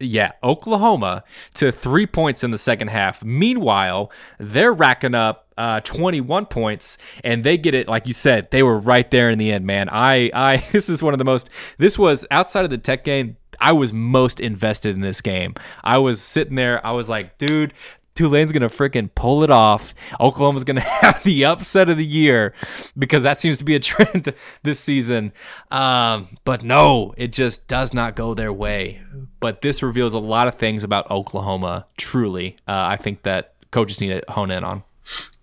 [0.00, 1.22] yeah, Oklahoma
[1.54, 3.22] to three points in the second half.
[3.22, 7.86] Meanwhile, they're racking up uh, 21 points, and they get it.
[7.86, 9.88] Like you said, they were right there in the end, man.
[9.90, 11.50] I, I, this is one of the most.
[11.78, 13.36] This was outside of the Tech game.
[13.60, 15.54] I was most invested in this game.
[15.84, 16.84] I was sitting there.
[16.84, 17.74] I was like, dude,
[18.20, 19.94] Tulane's gonna freaking pull it off.
[20.20, 22.52] Oklahoma's gonna have the upset of the year
[22.98, 25.32] because that seems to be a trend this season.
[25.70, 29.00] Um, but no, it just does not go their way.
[29.40, 31.86] But this reveals a lot of things about Oklahoma.
[31.96, 34.82] Truly, uh, I think that coaches need to hone in on.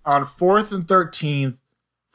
[0.04, 1.58] On fourth and thirteen,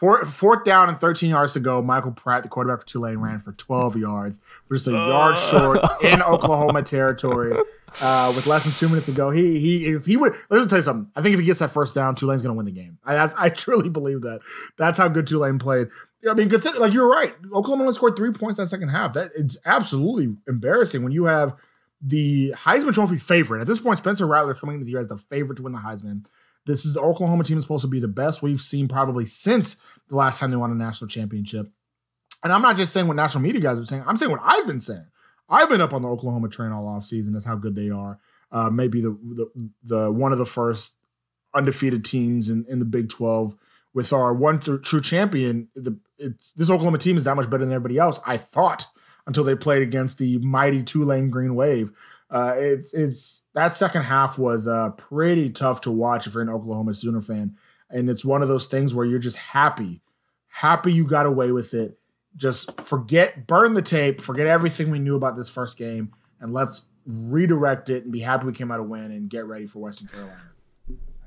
[0.04, 1.82] Fourth, fourth down and 13 yards to go.
[1.82, 4.38] Michael Pratt, the quarterback for Tulane, ran for 12 yards,
[4.70, 7.58] just a yard short in Oklahoma territory.
[8.02, 10.68] Uh, with less than two minutes to go, he he if he would let me
[10.68, 11.10] tell you something.
[11.16, 12.98] I think if he gets that first down, Tulane's going to win the game.
[13.06, 14.42] I, I, I truly believe that.
[14.78, 15.88] That's how good Tulane played.
[16.30, 17.34] I mean, consider like you're right.
[17.54, 19.13] Oklahoma only scored three points that second half.
[19.13, 21.56] That it's absolutely embarrassing when you have
[22.02, 24.00] the Heisman Trophy favorite at this point.
[24.00, 26.26] Spencer Rattler coming into the year as the favorite to win the Heisman.
[26.65, 29.78] This is the Oklahoma team is supposed to be the best we've seen probably since
[30.10, 31.71] the last time they won a national championship.
[32.43, 34.04] And I'm not just saying what national media guys are saying.
[34.06, 35.06] I'm saying what I've been saying.
[35.49, 37.34] I've been up on the Oklahoma train all off season.
[37.34, 38.19] That's how good they are.
[38.52, 40.95] Uh, maybe the, the the one of the first
[41.54, 43.56] undefeated teams in, in the Big 12
[43.93, 45.69] with our one true champion
[46.23, 48.19] it's this Oklahoma team is that much better than everybody else.
[48.26, 48.88] I thought
[49.28, 51.91] until they played against the mighty Tulane Green Wave.
[52.34, 56.50] Uh, it's it's that second half was uh, pretty tough to watch if you're an
[56.50, 57.56] Oklahoma Sooner fan,
[57.91, 60.02] and it's one of those things where you're just happy,
[60.48, 62.00] happy you got away with it.
[62.36, 66.88] Just forget, burn the tape, forget everything we knew about this first game, and let's
[67.06, 70.08] redirect it and be happy we came out a win and get ready for Western
[70.08, 70.41] Carolina.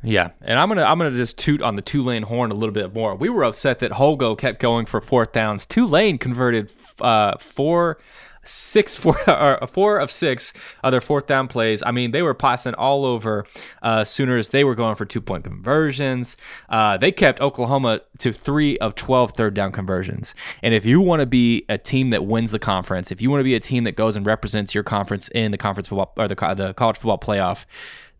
[0.02, 2.92] Yeah, and I'm gonna I'm gonna just toot on the Tulane horn a little bit
[2.92, 3.14] more.
[3.14, 5.66] We were upset that Holgo kept going for fourth downs.
[5.66, 7.98] Tulane converted uh, four
[8.46, 11.82] six four or four of six other fourth down plays.
[11.84, 13.44] I mean, they were passing all over
[13.82, 14.50] uh, Sooners.
[14.50, 16.36] They were going for two point conversions.
[16.68, 20.34] Uh, they kept Oklahoma to three of 12 third down conversions.
[20.62, 23.40] And if you want to be a team that wins the conference, if you want
[23.40, 26.28] to be a team that goes and represents your conference in the conference football or
[26.28, 27.66] the the college football playoff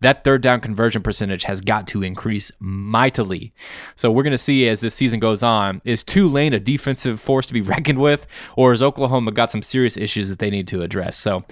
[0.01, 3.53] that third down conversion percentage has got to increase mightily.
[3.95, 7.45] So we're going to see as this season goes on is Tulane a defensive force
[7.47, 10.81] to be reckoned with, or has Oklahoma got some serious issues that they need to
[10.81, 11.17] address?
[11.17, 11.43] So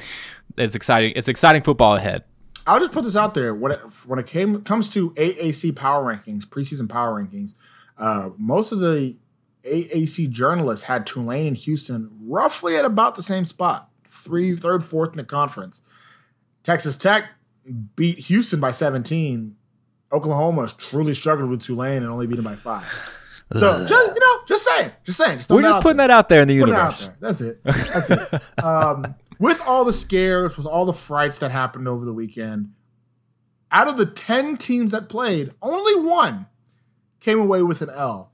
[0.57, 1.13] it's exciting.
[1.15, 2.23] It's exciting football ahead.
[2.67, 6.03] I'll just put this out there when it when it came comes to AAC power
[6.03, 7.53] rankings, preseason power rankings.
[7.97, 9.17] Uh, most of the
[9.63, 15.11] AAC journalists had Tulane and Houston roughly at about the same spot, three, third, fourth
[15.11, 15.81] in the conference.
[16.63, 17.29] Texas Tech
[17.95, 19.55] beat Houston by 17.
[20.11, 22.85] Oklahoma truly struggled with Tulane and only beat them by five.
[23.55, 25.37] So just you know, just saying, just saying.
[25.37, 26.07] Just We're just putting there.
[26.07, 27.09] that out there in the universe.
[27.19, 27.63] That's it.
[27.63, 28.41] That's it.
[28.63, 32.73] Um, with all the scares, with all the frights that happened over the weekend,
[33.71, 36.47] out of the ten teams that played, only one
[37.19, 38.31] came away with an L,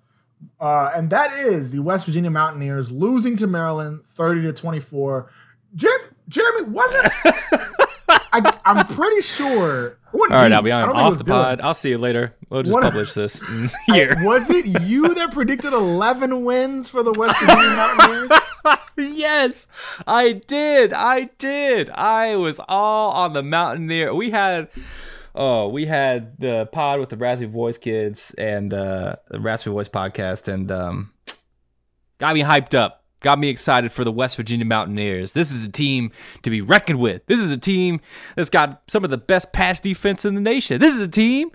[0.62, 5.30] uh, and that is the West Virginia Mountaineers losing to Maryland, thirty to twenty-four.
[5.76, 7.12] Jim, Jeremy wasn't.
[8.34, 9.98] I, am pretty sure.
[10.14, 11.62] All right, I'll be on off the pod.
[11.62, 12.36] I'll see you later.
[12.50, 13.42] We'll just what, publish this
[13.88, 14.14] here.
[14.18, 18.32] I, was it you that predicted 11 wins for the West Virginia Mountaineers?
[18.98, 19.68] yes,
[20.06, 20.94] I did.
[20.94, 21.90] I did.
[21.92, 24.14] I was all on the Mountaineer.
[24.14, 24.70] We had.
[25.34, 29.88] Oh, we had the pod with the Raspy Voice kids and uh, the Raspy Voice
[29.88, 31.14] podcast, and um,
[32.18, 35.34] got me hyped up got me excited for the West Virginia Mountaineers.
[35.34, 37.26] This is a team to be reckoned with.
[37.28, 38.02] This is a team
[38.36, 40.80] that's got some of the best pass defense in the nation.
[40.80, 41.52] This is a team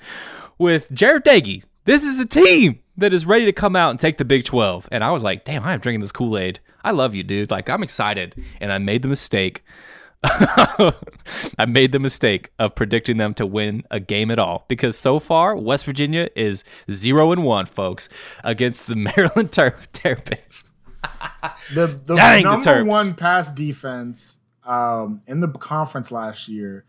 [0.58, 1.64] with Jarret Doege.
[1.84, 4.88] This is a team that is ready to come out and take the Big 12.
[4.90, 6.60] And I was like, damn, I am drinking this Kool Aid.
[6.82, 7.50] I love you, dude.
[7.50, 8.34] Like, I'm excited.
[8.60, 9.62] And I made the mistake.
[10.24, 15.20] I made the mistake of predicting them to win a game at all because so
[15.20, 18.08] far West Virginia is zero and one, folks,
[18.42, 20.64] against the Maryland Ter- Terrapins
[21.74, 26.84] the the Dang, number the one pass defense um, in the conference last year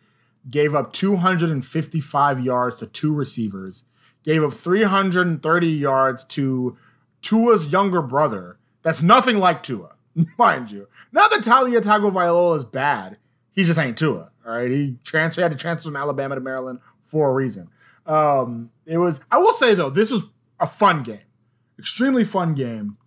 [0.49, 3.83] gave up 255 yards to two receivers,
[4.23, 6.77] gave up 330 yards to
[7.21, 8.57] Tua's younger brother.
[8.81, 9.95] That's nothing like Tua,
[10.37, 10.87] mind you.
[11.11, 13.17] Not that Taulia Tagovailoa is bad.
[13.51, 14.31] He just ain't Tua.
[14.45, 17.69] All right, he transferred had to transfer from Alabama to Maryland for a reason.
[18.05, 19.19] Um, it was.
[19.29, 20.23] I will say though, this was
[20.59, 21.25] a fun game,
[21.77, 22.97] extremely fun game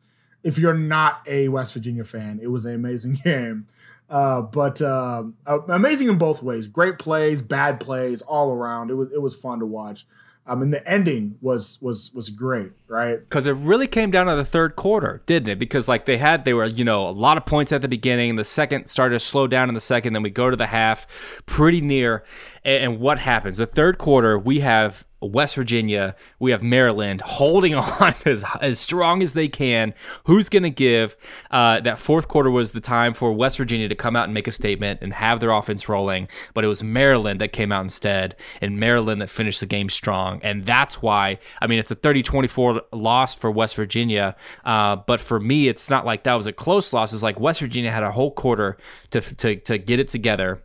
[0.43, 3.67] if you're not a West Virginia fan, it was an amazing game.
[4.09, 5.23] Uh, but uh,
[5.69, 6.67] amazing in both ways.
[6.67, 8.91] Great plays, bad plays, all around.
[8.91, 10.05] It was it was fun to watch.
[10.47, 13.21] I mean, the ending was was was great, right?
[13.21, 15.59] Because it really came down to the third quarter, didn't it?
[15.61, 18.35] Because like they had, they were you know a lot of points at the beginning.
[18.35, 20.13] The second started to slow down in the second.
[20.15, 21.07] Then we go to the half,
[21.47, 22.25] pretty near.
[22.65, 23.59] And, and what happens?
[23.59, 29.23] The third quarter, we have West Virginia, we have Maryland holding on as, as strong
[29.23, 29.93] as they can.
[30.25, 31.17] Who's going to give?
[31.51, 34.49] Uh, that fourth quarter was the time for West Virginia to come out and make
[34.49, 38.35] a statement and have their offense rolling, but it was Maryland that came out instead,
[38.61, 40.41] and Maryland that finished the game strong.
[40.43, 45.21] And that's why, I mean, it's a 30 24 loss for West Virginia, uh, but
[45.21, 47.13] for me, it's not like that was a close loss.
[47.13, 48.79] It's like West Virginia had a whole quarter
[49.11, 50.63] to, to, to get it together.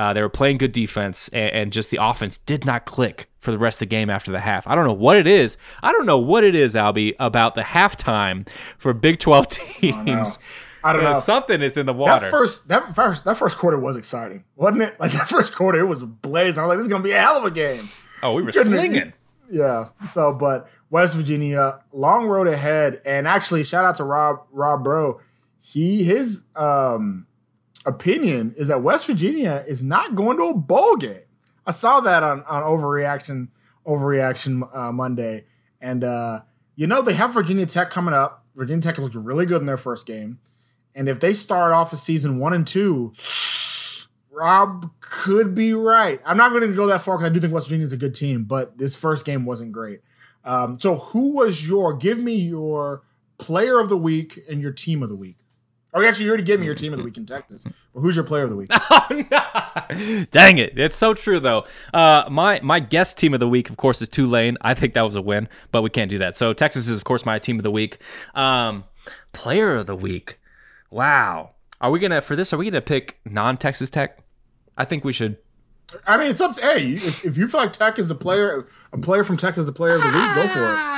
[0.00, 3.50] Uh, they were playing good defense, and, and, just the offense did not click for
[3.50, 4.66] the rest of the game after the half.
[4.66, 5.58] I don't know what it is.
[5.82, 10.38] I don't know what it is, Albie, about the halftime for Big Twelve teams.
[10.82, 11.18] I don't know.
[11.18, 12.24] Something is in the water.
[12.24, 14.98] That first, that first, that first quarter was exciting, wasn't it?
[14.98, 16.58] Like that first quarter, it was blazing.
[16.58, 17.90] I was like, "This is gonna be a hell of a game."
[18.22, 19.12] Oh, we were slinging.
[19.50, 19.88] Yeah.
[20.14, 25.20] So, but West Virginia, long road ahead, and actually, shout out to Rob, Rob Bro.
[25.60, 27.26] He his um
[27.86, 31.22] opinion is that West Virginia is not going to a bowl game.
[31.66, 33.48] I saw that on, on Overreaction
[33.86, 35.44] Overreaction uh, Monday,
[35.80, 36.42] and uh,
[36.76, 38.44] you know they have Virginia Tech coming up.
[38.54, 40.38] Virginia Tech looked really good in their first game,
[40.94, 43.14] and if they start off the season one and two,
[44.30, 46.20] Rob could be right.
[46.24, 47.96] I'm not going to go that far because I do think West Virginia is a
[47.96, 50.00] good team, but this first game wasn't great.
[50.44, 51.94] Um, so who was your?
[51.94, 53.02] Give me your
[53.38, 55.36] player of the week and your team of the week.
[55.92, 57.66] Oh, actually, you already gave me your team of the week in Texas.
[57.92, 58.68] But who's your player of the week?
[60.30, 60.78] Dang it!
[60.78, 61.64] It's so true though.
[61.92, 64.56] Uh, my my guest team of the week, of course, is Tulane.
[64.60, 66.36] I think that was a win, but we can't do that.
[66.36, 67.98] So Texas is, of course, my team of the week.
[68.34, 68.84] Um,
[69.32, 70.38] player of the week.
[70.90, 71.50] Wow.
[71.80, 72.52] Are we gonna for this?
[72.52, 74.18] Are we gonna pick non-Texas Tech?
[74.76, 75.38] I think we should.
[76.06, 76.92] I mean, it's up to hey.
[76.92, 79.72] If, if you feel like Tech is a player, a player from Tech is the
[79.72, 80.90] player of the week, go for it.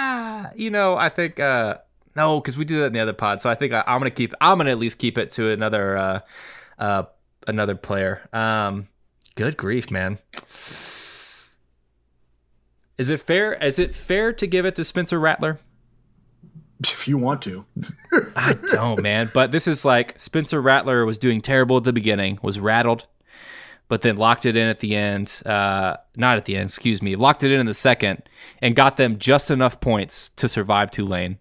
[0.54, 1.78] You know, I think uh,
[2.14, 3.42] no, because we do that in the other pod.
[3.42, 4.34] So I think I, I'm gonna keep.
[4.40, 6.20] I'm gonna at least keep it to another uh,
[6.78, 7.04] uh,
[7.46, 8.28] another player.
[8.32, 8.88] Um,
[9.34, 10.18] good grief, man.
[12.98, 13.54] Is it fair?
[13.54, 15.60] Is it fair to give it to Spencer Rattler?
[16.80, 17.64] If you want to,
[18.36, 19.30] I don't, man.
[19.32, 23.06] But this is like Spencer Rattler was doing terrible at the beginning, was rattled,
[23.88, 25.42] but then locked it in at the end.
[25.46, 27.14] Uh, not at the end, excuse me.
[27.14, 28.22] Locked it in in the second
[28.60, 31.38] and got them just enough points to survive Tulane.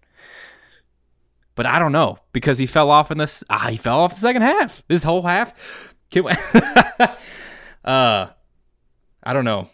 [1.54, 3.44] But I don't know because he fell off in this.
[3.50, 4.82] Ah, he fell off the second half.
[4.88, 5.52] This whole half.
[6.10, 6.30] Can we-
[7.84, 8.26] uh,
[9.22, 9.68] I don't know.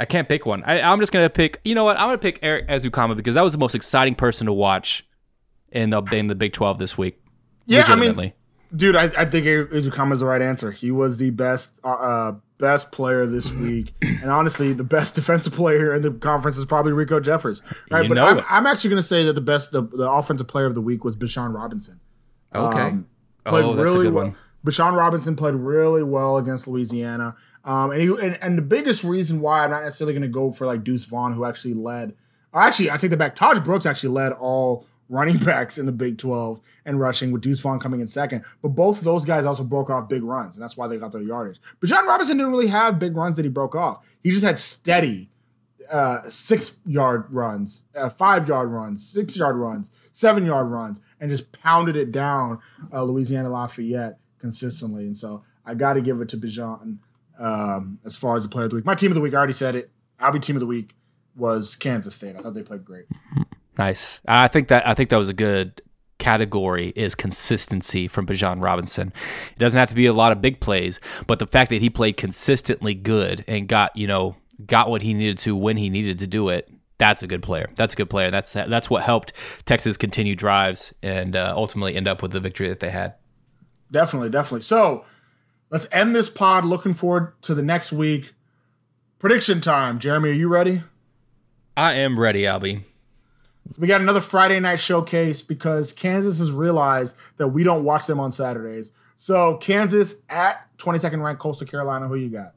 [0.00, 0.62] I can't pick one.
[0.64, 1.60] I, I'm just gonna pick.
[1.64, 1.96] You know what?
[1.98, 5.04] I'm gonna pick Eric Azukama because that was the most exciting person to watch
[5.70, 7.20] in the in the Big 12 this week.
[7.66, 7.84] yeah.
[7.88, 8.32] I mean,
[8.74, 10.70] dude, I, I think Izukama is the right answer.
[10.70, 15.52] He was the best, uh, uh, best player this week, and honestly, the best defensive
[15.54, 17.62] player in the conference is probably Rico Jeffers.
[17.90, 18.44] Right, You but I'm.
[18.48, 21.04] I'm actually going to say that the best, the, the offensive player of the week
[21.04, 22.00] was Bijan Robinson.
[22.54, 22.80] okay.
[22.80, 23.06] Um,
[23.44, 24.24] played oh, that's a really good well.
[24.26, 24.36] one.
[24.66, 27.36] Bijan Robinson played really well against Louisiana.
[27.64, 30.50] Um, and, he, and and the biggest reason why I'm not necessarily going to go
[30.50, 32.14] for like Deuce Vaughn, who actually led.
[32.54, 33.36] Actually, I take that back.
[33.36, 37.60] Tahj Brooks actually led all running backs in the Big 12 and rushing, with Deuce
[37.60, 38.44] Vaughn coming in second.
[38.62, 41.22] But both those guys also broke off big runs, and that's why they got their
[41.22, 41.60] yardage.
[41.80, 44.04] But John Robinson didn't really have big runs that he broke off.
[44.22, 45.30] He just had steady
[45.90, 51.30] uh, six yard runs, uh, five yard runs, six yard runs, seven yard runs, and
[51.30, 52.58] just pounded it down
[52.92, 55.06] uh, Louisiana Lafayette consistently.
[55.06, 56.98] And so I got to give it to Bijan
[57.38, 58.84] um, as far as the player of the week.
[58.84, 59.90] My team of the week, I already said it.
[60.20, 60.94] I'll be team of the week
[61.36, 62.36] was Kansas State.
[62.36, 63.04] I thought they played great.
[63.78, 64.20] Nice.
[64.26, 65.80] I think that I think that was a good
[66.18, 69.12] category is consistency from Bijan Robinson.
[69.52, 71.88] It doesn't have to be a lot of big plays, but the fact that he
[71.88, 74.36] played consistently good and got, you know,
[74.66, 76.68] got what he needed to when he needed to do it.
[76.98, 77.70] That's a good player.
[77.76, 78.32] That's a good player.
[78.32, 79.32] That's that's what helped
[79.64, 83.14] Texas continue drives and uh, ultimately end up with the victory that they had.
[83.92, 84.62] Definitely, definitely.
[84.62, 85.04] So
[85.70, 86.64] let's end this pod.
[86.64, 88.34] Looking forward to the next week.
[89.20, 90.00] Prediction time.
[90.00, 90.82] Jeremy, are you ready?
[91.76, 92.82] I am ready, Albie.
[93.76, 98.20] We got another Friday night showcase because Kansas has realized that we don't watch them
[98.20, 98.92] on Saturdays.
[99.16, 102.08] So Kansas at 22nd ranked Coastal Carolina.
[102.08, 102.54] Who you got?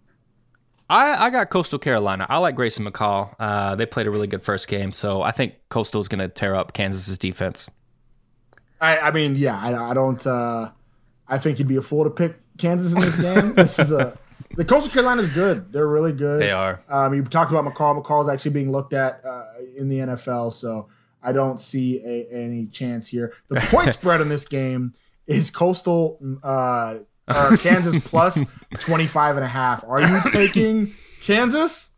[0.90, 2.26] I, I got Coastal Carolina.
[2.30, 3.34] I like Grayson McCall.
[3.40, 6.28] Uh, they played a really good first game, so I think Coastal is going to
[6.28, 7.70] tear up Kansas's defense.
[8.82, 10.26] I, I mean, yeah, I, I don't.
[10.26, 10.72] Uh,
[11.28, 13.54] I think you'd be a fool to pick Kansas in this game.
[13.56, 14.18] this is a
[14.56, 15.72] the Coastal Carolina is good.
[15.72, 16.42] They're really good.
[16.42, 16.82] They are.
[16.90, 18.04] Um, you talked about McCall.
[18.04, 19.46] McCall is actually being looked at uh,
[19.78, 20.90] in the NFL, so
[21.24, 23.34] I don't see a, any chance here.
[23.50, 24.94] The point spread in this game
[25.28, 26.96] is Coastal uh,
[27.28, 28.40] or Kansas plus
[28.80, 29.84] 25 and a half.
[29.84, 31.90] Are you taking Kansas?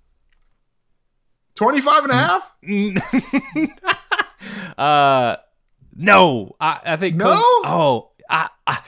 [1.55, 2.51] 25 and a half?
[4.77, 5.37] Uh,
[5.95, 7.25] no, I, I think No?
[7.31, 8.81] Coast- oh, I, I,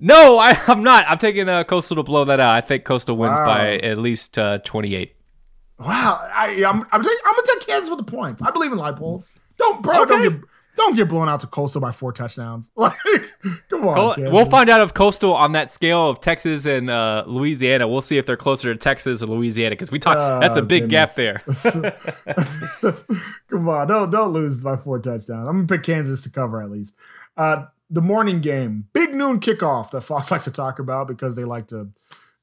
[0.00, 1.06] no, I, I'm not.
[1.08, 2.54] I'm taking uh, Coastal to blow that out.
[2.54, 3.46] I think Coastal wins Wow.
[3.46, 5.14] by at least uh, 28.
[5.78, 8.42] Wow, I, I'm I'm, I'm gonna take Kansas with the points.
[8.42, 9.24] I believe in Leipold.
[9.58, 10.40] Don't bro, don't get
[10.76, 12.70] don't get blown out to Coastal by four touchdowns.
[12.76, 12.92] Like,
[13.68, 13.94] come on.
[13.94, 14.32] Col- Kansas.
[14.32, 17.88] we'll find out if Coastal on that scale of Texas and uh, Louisiana.
[17.88, 20.18] We'll see if they're closer to Texas or Louisiana because we talk.
[20.18, 21.14] Oh, that's a big goodness.
[21.14, 21.42] gap there.
[23.48, 25.48] Come on, don't don't lose by four touchdowns.
[25.48, 26.94] I'm gonna pick Kansas to cover at least.
[27.36, 31.44] Uh, the morning game, big noon kickoff that Fox likes to talk about because they
[31.44, 31.90] like to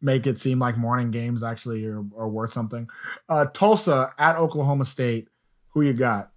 [0.02, 2.90] make it seem like morning games actually are, are worth something.
[3.30, 5.28] Uh, Tulsa at Oklahoma State.
[5.72, 6.33] Who you got?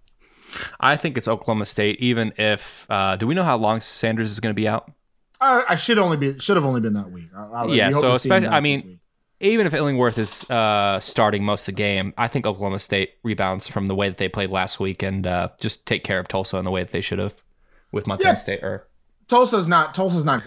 [0.79, 1.99] I think it's Oklahoma State.
[1.99, 4.91] Even if uh, do we know how long Sanders is going to be out?
[5.39, 7.29] I, I should only be should have only been that week.
[7.35, 8.99] I, I, Yeah, so to see him especially- I mean,
[9.39, 13.67] even if Illingworth is uh, starting most of the game, I think Oklahoma State rebounds
[13.67, 16.57] from the way that they played last week and uh, just take care of Tulsa
[16.57, 17.43] in the way that they should have
[17.91, 18.35] with Montana Yeah.
[18.35, 18.63] State.
[18.63, 18.87] Or
[19.27, 20.41] Tulsa's not Tulsa's not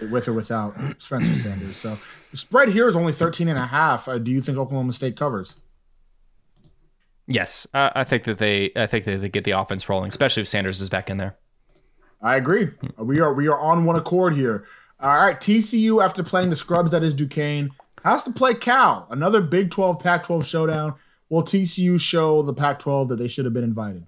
[0.00, 1.76] good with or without Spencer Sanders.
[1.76, 1.98] So
[2.32, 4.08] the spread here is only 13 and a half.
[4.08, 5.60] Uh, do you think Oklahoma State covers?
[7.26, 10.42] Yes, I, I think that they, I think that they get the offense rolling, especially
[10.42, 11.36] if Sanders is back in there.
[12.22, 12.70] I agree.
[12.96, 14.66] We are we are on one accord here.
[14.98, 17.70] All right, TCU after playing the scrubs that is Duquesne
[18.02, 20.94] has to play Cal, another Big 12 Pac-12 showdown.
[21.28, 24.06] Will TCU show the Pac-12 that they should have been invited?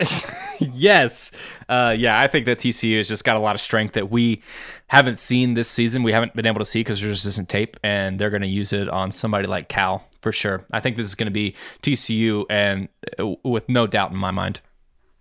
[0.60, 1.32] yes.
[1.68, 4.42] Uh, yeah, I think that TCU has just got a lot of strength that we
[4.88, 6.02] haven't seen this season.
[6.02, 8.48] We haven't been able to see because there just isn't tape, and they're going to
[8.48, 10.66] use it on somebody like Cal for sure.
[10.72, 12.88] I think this is going to be TCU, and
[13.18, 14.60] uh, with no doubt in my mind.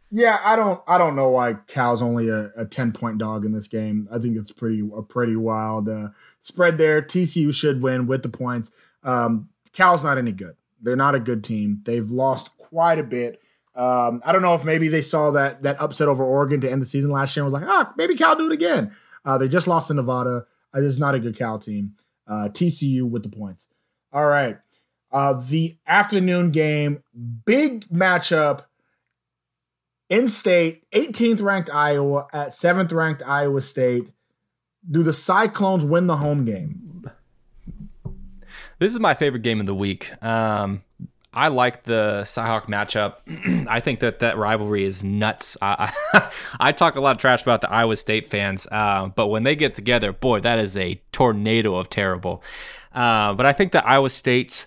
[0.10, 3.52] Yeah, I don't I don't know why Cal's only a, a 10 point dog in
[3.52, 4.08] this game.
[4.12, 6.10] I think it's pretty a pretty wild uh,
[6.42, 7.02] spread there.
[7.02, 8.72] TCU should win with the points.
[9.04, 10.56] Um, Cal's not any good.
[10.82, 11.82] They're not a good team.
[11.84, 13.42] They've lost quite a bit.
[13.76, 16.82] Um, I don't know if maybe they saw that that upset over Oregon to end
[16.82, 18.96] the season last year and was like, ah, maybe Cal do it again.
[19.26, 20.46] Uh, they just lost to Nevada.
[20.74, 21.96] Uh, this is not a good Cal team.
[22.28, 23.68] Uh, TCU with the points.
[24.14, 24.58] All right.
[25.12, 27.04] Uh, the afternoon game,
[27.46, 28.62] big matchup
[30.10, 34.10] in state, 18th ranked Iowa at 7th ranked Iowa State.
[34.90, 37.10] Do the Cyclones win the home game?
[38.80, 40.12] This is my favorite game of the week.
[40.24, 40.84] Um,
[41.34, 43.68] I like the Cyhawk matchup.
[43.70, 45.58] I think that that rivalry is nuts.
[45.62, 49.28] I, I, I, talk a lot of trash about the Iowa State fans, uh, but
[49.28, 52.44] when they get together, boy, that is a tornado of terrible.
[52.98, 54.66] Uh, but I think that Iowa State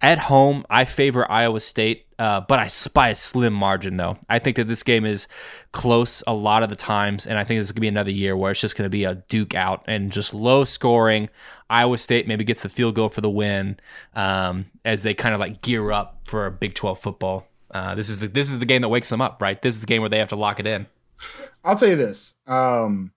[0.00, 4.16] at home, I favor Iowa State, uh, but I by a slim margin though.
[4.28, 5.26] I think that this game is
[5.72, 8.36] close a lot of the times, and I think this is gonna be another year
[8.36, 11.30] where it's just gonna be a duke out and just low scoring.
[11.68, 13.80] Iowa State maybe gets the field goal for the win
[14.14, 17.48] um, as they kind of like gear up for a Big Twelve football.
[17.72, 19.60] Uh, this is the this is the game that wakes them up, right?
[19.60, 20.86] This is the game where they have to lock it in.
[21.64, 22.34] I'll tell you this.
[22.46, 23.10] Um,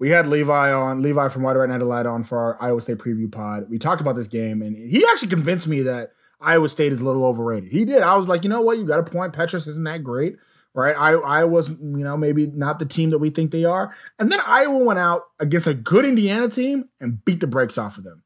[0.00, 2.98] we had Levi on, Levi from White Red Night Light on for our Iowa State
[2.98, 3.68] preview pod.
[3.68, 7.04] We talked about this game, and he actually convinced me that Iowa State is a
[7.04, 7.70] little overrated.
[7.70, 8.02] He did.
[8.02, 8.78] I was like, you know what?
[8.78, 9.34] You got a point.
[9.34, 10.36] Purdy's isn't that great,
[10.72, 10.96] right?
[10.96, 13.94] I I was, you know, maybe not the team that we think they are.
[14.18, 17.98] And then Iowa went out against a good Indiana team and beat the brakes off
[17.98, 18.22] of them.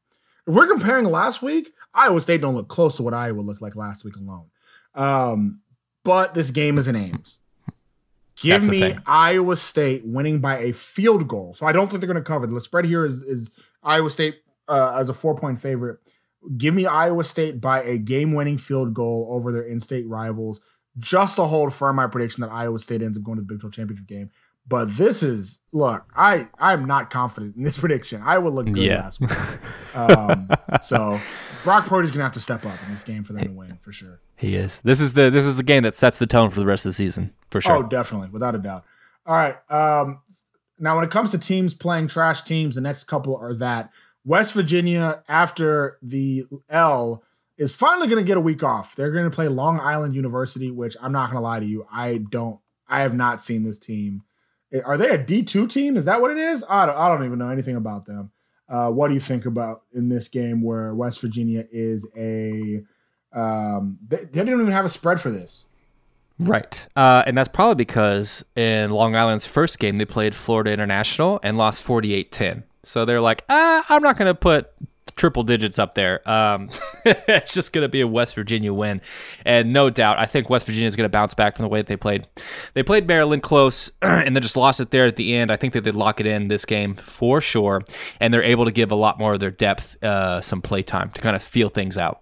[0.47, 3.75] If we're comparing last week, Iowa State don't look close to what Iowa looked like
[3.75, 4.45] last week alone.
[4.93, 5.59] Um,
[6.05, 7.41] but this game is in Ames.
[8.37, 11.53] Give me Iowa State winning by a field goal.
[11.53, 12.45] So I don't think they're going to cover.
[12.47, 15.99] The spread here is, is Iowa State uh, as a four point favorite.
[16.57, 20.61] Give me Iowa State by a game winning field goal over their in state rivals,
[20.99, 23.61] just to hold firm my prediction that Iowa State ends up going to the Big
[23.61, 24.29] 12 championship game.
[24.67, 28.21] But this is look, I I'm not confident in this prediction.
[28.23, 29.01] I would look good yeah.
[29.01, 29.95] last week.
[29.95, 30.49] um,
[30.81, 31.19] so
[31.65, 33.91] Brock Purdy's gonna have to step up in this game for them to win for
[33.91, 34.21] sure.
[34.37, 34.79] He is.
[34.83, 36.89] This is the this is the game that sets the tone for the rest of
[36.89, 37.77] the season for sure.
[37.77, 38.85] Oh, definitely, without a doubt.
[39.25, 39.57] All right.
[39.69, 40.19] Um,
[40.79, 43.89] now, when it comes to teams playing trash teams, the next couple are that
[44.23, 47.23] West Virginia after the L
[47.57, 48.95] is finally going to get a week off.
[48.95, 51.87] They're going to play Long Island University, which I'm not going to lie to you,
[51.91, 54.23] I don't, I have not seen this team.
[54.83, 55.95] Are they a D2 team?
[55.95, 56.65] Is that what it is?
[56.67, 58.31] I don't, I don't even know anything about them.
[58.67, 62.83] Uh, what do you think about in this game where West Virginia is a
[63.35, 65.67] um, they, they didn't even have a spread for this.
[66.39, 66.87] Right.
[66.95, 71.57] Uh, and that's probably because in Long Island's first game, they played Florida International and
[71.57, 72.63] lost 48 10.
[72.83, 74.71] So they're like, ah, I'm not going to put
[75.15, 76.27] triple digits up there.
[76.29, 76.69] Um,
[77.05, 79.01] it's just going to be a West Virginia win.
[79.45, 81.79] And no doubt, I think West Virginia is going to bounce back from the way
[81.79, 82.27] that they played.
[82.73, 85.51] They played Maryland close and then just lost it there at the end.
[85.51, 87.83] I think that they'd lock it in this game for sure.
[88.19, 91.11] And they're able to give a lot more of their depth uh, some play time
[91.11, 92.21] to kind of feel things out.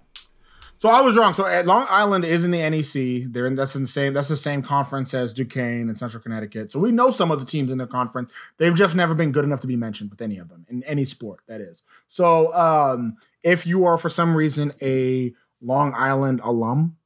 [0.83, 1.31] So I was wrong.
[1.31, 3.31] So Long Island is in the NEC.
[3.31, 6.73] They're in that's the same that's the same conference as Duquesne and Central Connecticut.
[6.73, 8.33] So we know some of the teams in the conference.
[8.57, 11.05] They've just never been good enough to be mentioned with any of them in any
[11.05, 11.39] sport.
[11.47, 11.83] That is.
[12.09, 15.31] So um, if you are for some reason a
[15.61, 16.97] Long Island alum,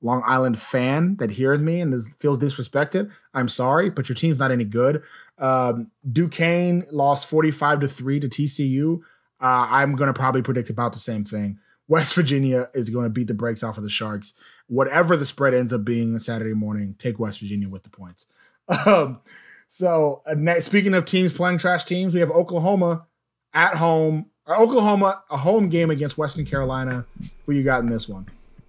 [0.00, 4.38] Long Island fan that hears me and is, feels disrespected, I'm sorry, but your team's
[4.38, 5.02] not any good.
[5.38, 9.00] Um, Duquesne lost 45 to three to TCU.
[9.40, 11.58] Uh, I'm going to probably predict about the same thing.
[11.88, 14.34] West Virginia is going to beat the brakes off of the Sharks.
[14.66, 18.26] Whatever the spread ends up being on Saturday morning, take West Virginia with the points.
[18.86, 19.20] Um,
[19.68, 23.06] so, uh, speaking of teams playing trash teams, we have Oklahoma
[23.52, 24.26] at home.
[24.46, 27.04] Uh, Oklahoma, a home game against Western Carolina.
[27.44, 28.28] Who you got in this one?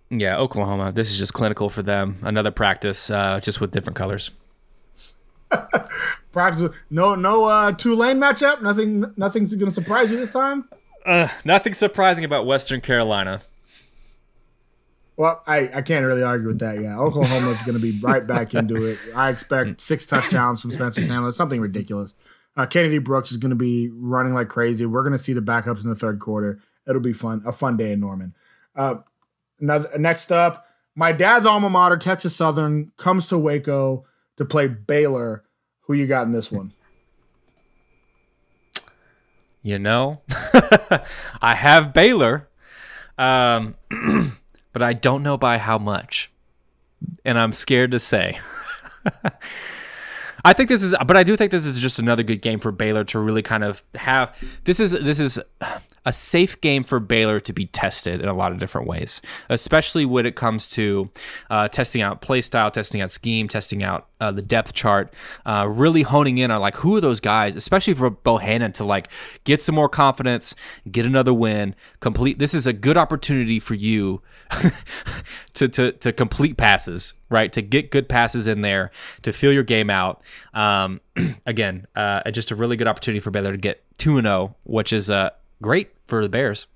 [0.10, 0.92] Yeah, Oklahoma.
[0.92, 2.18] This is just clinical for them.
[2.24, 4.32] Another practice, uh, just with different colors.
[6.32, 6.72] practice.
[6.90, 8.62] No, no uh, Tulane matchup.
[8.62, 9.06] Nothing.
[9.16, 10.68] Nothing's going to surprise you this time.
[11.06, 13.42] Uh, nothing surprising about Western Carolina.
[15.18, 16.82] Well, I, I can't really argue with that.
[16.82, 18.98] Yeah, Oklahoma is going to be right back into it.
[19.16, 22.16] I expect six touchdowns from Spencer Sanders, something ridiculous.
[22.58, 24.86] Uh, Kennedy Brooks is going to be running like crazy.
[24.86, 26.60] We're going to see the backups in the third quarter.
[26.88, 28.34] It'll be fun, a fun day in Norman.
[28.76, 28.96] Uh,
[29.60, 34.06] another, next up, my dad's alma mater, Texas Southern, comes to Waco
[34.38, 35.44] to play Baylor.
[35.82, 36.74] Who you got in this one?
[39.66, 40.22] You know,
[41.42, 42.48] I have Baylor,
[43.18, 43.74] um,
[44.74, 46.32] but I don't know by how much,
[47.26, 48.40] and I'm scared to say.
[50.46, 52.72] I think this is, but I do think this is just another good game for
[52.72, 54.38] Baylor to really kind of have.
[54.66, 55.40] This is this is
[56.06, 60.06] a safe game for Baylor to be tested in a lot of different ways, especially
[60.06, 61.10] when it comes to
[61.50, 65.12] uh, testing out play style, testing out scheme, testing out uh, the depth chart,
[65.46, 69.12] uh, really honing in on like who are those guys, especially for Bohanon to like
[69.44, 70.54] get some more confidence,
[70.90, 72.38] get another win, complete.
[72.38, 74.22] This is a good opportunity for you
[75.56, 77.52] to, to to complete passes, right?
[77.52, 78.92] To get good passes in there,
[79.24, 80.22] to feel your game out.
[80.54, 81.02] Um,
[81.48, 84.94] again, uh, just a really good opportunity for Baylor to get two and zero, which
[84.94, 85.32] is uh,
[85.62, 86.68] great for the Bears.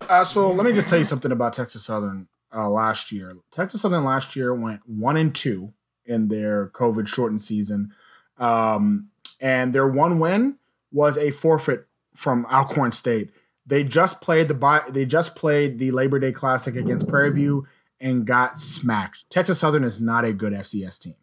[0.00, 3.36] Uh, so let me just tell you something about Texas Southern uh, last year.
[3.50, 5.72] Texas Southern last year went one and two
[6.06, 7.92] in their COVID shortened season,
[8.38, 9.08] um,
[9.40, 10.56] and their one win
[10.90, 13.30] was a forfeit from Alcorn State.
[13.66, 17.66] They just played the they just played the Labor Day Classic against Prairie View
[18.00, 19.28] and got smacked.
[19.28, 21.16] Texas Southern is not a good FCS team.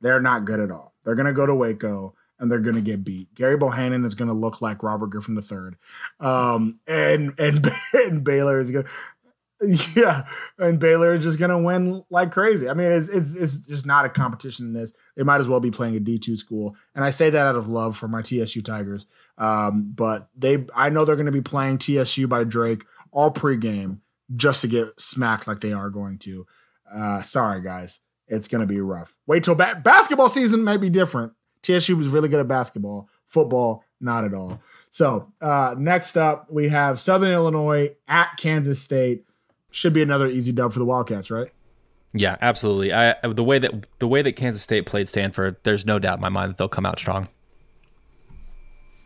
[0.00, 0.94] They're not good at all.
[1.04, 3.34] They're gonna go to Waco and they're gonna get beat.
[3.34, 5.78] Gerry Bohanon is gonna look like Robert Griffin III,
[6.20, 8.88] um, and and and Baylor is gonna.
[9.96, 10.24] Yeah,
[10.58, 12.68] and Baylor is just gonna win like crazy.
[12.68, 14.92] I mean, it's it's it's just not a competition in this.
[15.16, 17.56] They might as well be playing a D two school, and I say that out
[17.56, 19.08] of love for my TSU Tigers.
[19.38, 24.00] Um, but they, I know they're going to be playing TSU by Drake all pregame
[24.34, 26.46] just to get smacked like they are going to.
[26.92, 29.16] Uh, sorry, guys, it's going to be rough.
[29.26, 31.32] Wait till ba- basketball season may be different.
[31.68, 34.60] TSU was really good at basketball, football, not at all.
[34.90, 39.24] So uh, next up, we have Southern Illinois at Kansas State.
[39.70, 41.48] Should be another easy dub for the Wildcats, right?
[42.14, 42.92] Yeah, absolutely.
[42.92, 46.22] I the way that the way that Kansas State played Stanford, there's no doubt in
[46.22, 47.28] my mind that they'll come out strong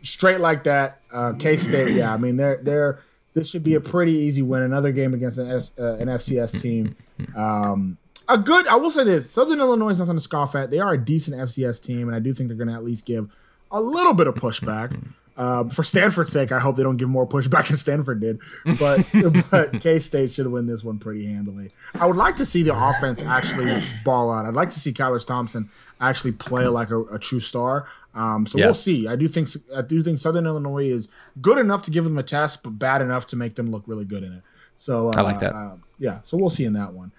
[0.03, 1.01] straight like that.
[1.11, 2.13] Uh, K State, yeah.
[2.13, 2.99] I mean, they're they're
[3.33, 4.61] this should be a pretty easy win.
[4.61, 6.95] Another game against an, S, uh, an FCS team.
[7.35, 7.97] Um,
[8.27, 8.67] a good.
[8.67, 10.71] I will say this: Southern Illinois is nothing to scoff at.
[10.71, 13.05] They are a decent FCS team, and I do think they're going to at least
[13.05, 13.29] give
[13.71, 14.99] a little bit of pushback.
[15.35, 18.39] Um, for Stanford's sake, I hope they don't give more pushback than Stanford did.
[18.79, 19.03] But
[19.49, 21.71] but K State should win this one pretty handily.
[21.95, 24.45] I would like to see the offense actually ball out.
[24.45, 27.87] I'd like to see Skylar Thompson actually play like a, a true star.
[28.13, 28.65] Um, so yeah.
[28.65, 29.07] we'll see.
[29.07, 31.09] I do think I do think Southern Illinois is
[31.41, 34.05] good enough to give them a test, but bad enough to make them look really
[34.05, 34.43] good in it.
[34.77, 35.55] So uh, I like that.
[35.55, 37.11] Uh, yeah, so we'll see in that one.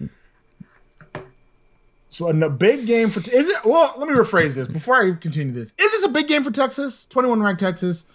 [2.15, 3.65] So a big game for is it?
[3.65, 5.73] Well, let me rephrase this before I continue this.
[5.77, 7.05] Is this a big game for Texas?
[7.05, 8.05] Twenty one ranked Texas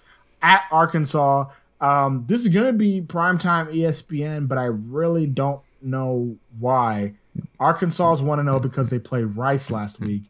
[0.40, 1.50] at Arkansas.
[1.82, 7.12] Um, this is gonna be primetime ESPN, but I really don't know why.
[7.58, 10.22] Arkansas is one to know because they played Rice last week.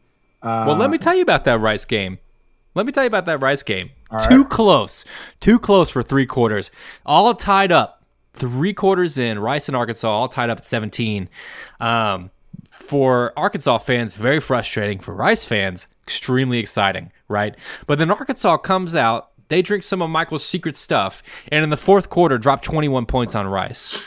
[0.43, 2.17] Uh, well, let me tell you about that Rice game.
[2.75, 3.91] Let me tell you about that Rice game.
[4.27, 5.05] Too close.
[5.39, 6.71] Too close for three quarters.
[7.05, 8.03] All tied up.
[8.33, 11.29] Three quarters in, Rice and Arkansas all tied up at 17.
[11.79, 12.31] Um,
[12.81, 14.99] for Arkansas fans, very frustrating.
[14.99, 17.55] For Rice fans, extremely exciting, right?
[17.87, 21.21] But then Arkansas comes out, they drink some of Michael's secret stuff,
[21.51, 24.05] and in the fourth quarter, drop 21 points on Rice.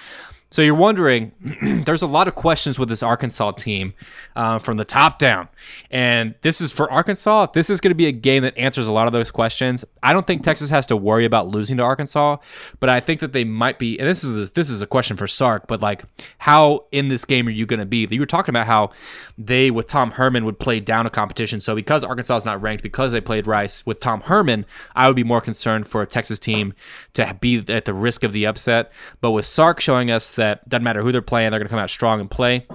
[0.55, 1.33] So you're wondering,
[1.85, 3.93] there's a lot of questions with this Arkansas team
[4.37, 5.49] uh, from the top down.
[5.91, 8.93] And this is for Arkansas, this is going to be a game that answers a
[8.93, 9.85] lot of those questions.
[10.01, 12.37] I don't think Texas has to worry about losing to Arkansas,
[12.79, 13.99] but I think that they might be.
[13.99, 16.05] And this is this is a question for Sark, but like,
[16.39, 18.07] how in this game are you going to be?
[18.09, 18.93] You were talking about how
[19.37, 21.61] they with Tom Herman would play down a competition.
[21.61, 25.17] So because Arkansas is not ranked, because they played Rice with Tom Herman, I would
[25.17, 26.75] be more concerned for a Texas team
[27.15, 28.93] to be at the risk of the upset.
[29.21, 31.79] But with Sark showing us that doesn't matter who they're playing, they're going to come
[31.79, 32.67] out strong and play.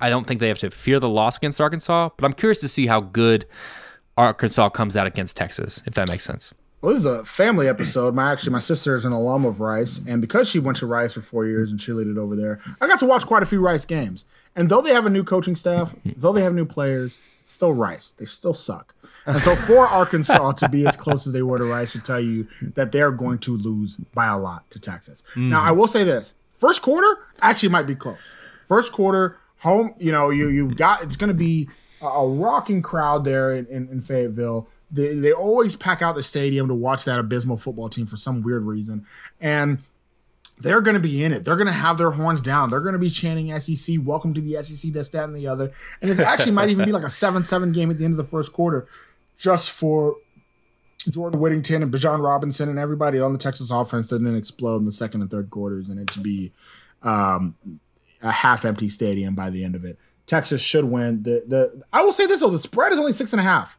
[0.00, 2.68] I don't think they have to fear the loss against Arkansas, but I'm curious to
[2.68, 3.46] see how good
[4.16, 6.54] Arkansas comes out against Texas, if that makes sense.
[6.80, 8.14] Well, this is a family episode.
[8.14, 11.14] My actually, my sister is an alum of Rice, and because she went to Rice
[11.14, 13.84] for four years and cheerleaded over there, I got to watch quite a few Rice
[13.84, 14.26] games.
[14.54, 17.72] And though they have a new coaching staff, though they have new players, it's still
[17.72, 18.12] Rice.
[18.12, 18.94] They still suck.
[19.26, 22.20] And so for Arkansas to be as close as they were to Rice should tell
[22.20, 25.22] you that they're going to lose by a lot to Texas.
[25.34, 25.50] Mm.
[25.50, 28.18] Now, I will say this: First quarter actually might be close.
[28.66, 31.68] First quarter, home, you know, you you got it's going to be
[32.02, 34.68] a, a, rocking crowd there in, in, in Fayetteville.
[34.90, 38.42] They, they always pack out the stadium to watch that abysmal football team for some
[38.42, 39.06] weird reason.
[39.40, 39.80] And
[40.60, 41.44] they're going to be in it.
[41.44, 42.70] They're going to have their horns down.
[42.70, 45.72] They're going to be chanting SEC, welcome to the SEC, this, that, and the other.
[46.00, 48.18] And it actually might even be like a 7 7 game at the end of
[48.18, 48.86] the first quarter
[49.38, 50.16] just for
[51.08, 54.84] Jordan Whittington and Bijan Robinson and everybody on the Texas offense that didn't explode in
[54.84, 56.52] the second and third quarters and it to be
[57.02, 57.54] um,
[58.22, 59.98] a half empty stadium by the end of it.
[60.26, 61.22] Texas should win.
[61.22, 63.78] The the I will say this though, the spread is only six and a half.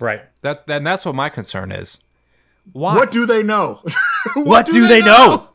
[0.00, 0.22] Right.
[0.42, 1.98] That and that's what my concern is.
[2.72, 2.96] Why?
[2.96, 3.80] What do they know?
[4.34, 5.26] what, what, do, do they, they, know?
[5.26, 5.48] know?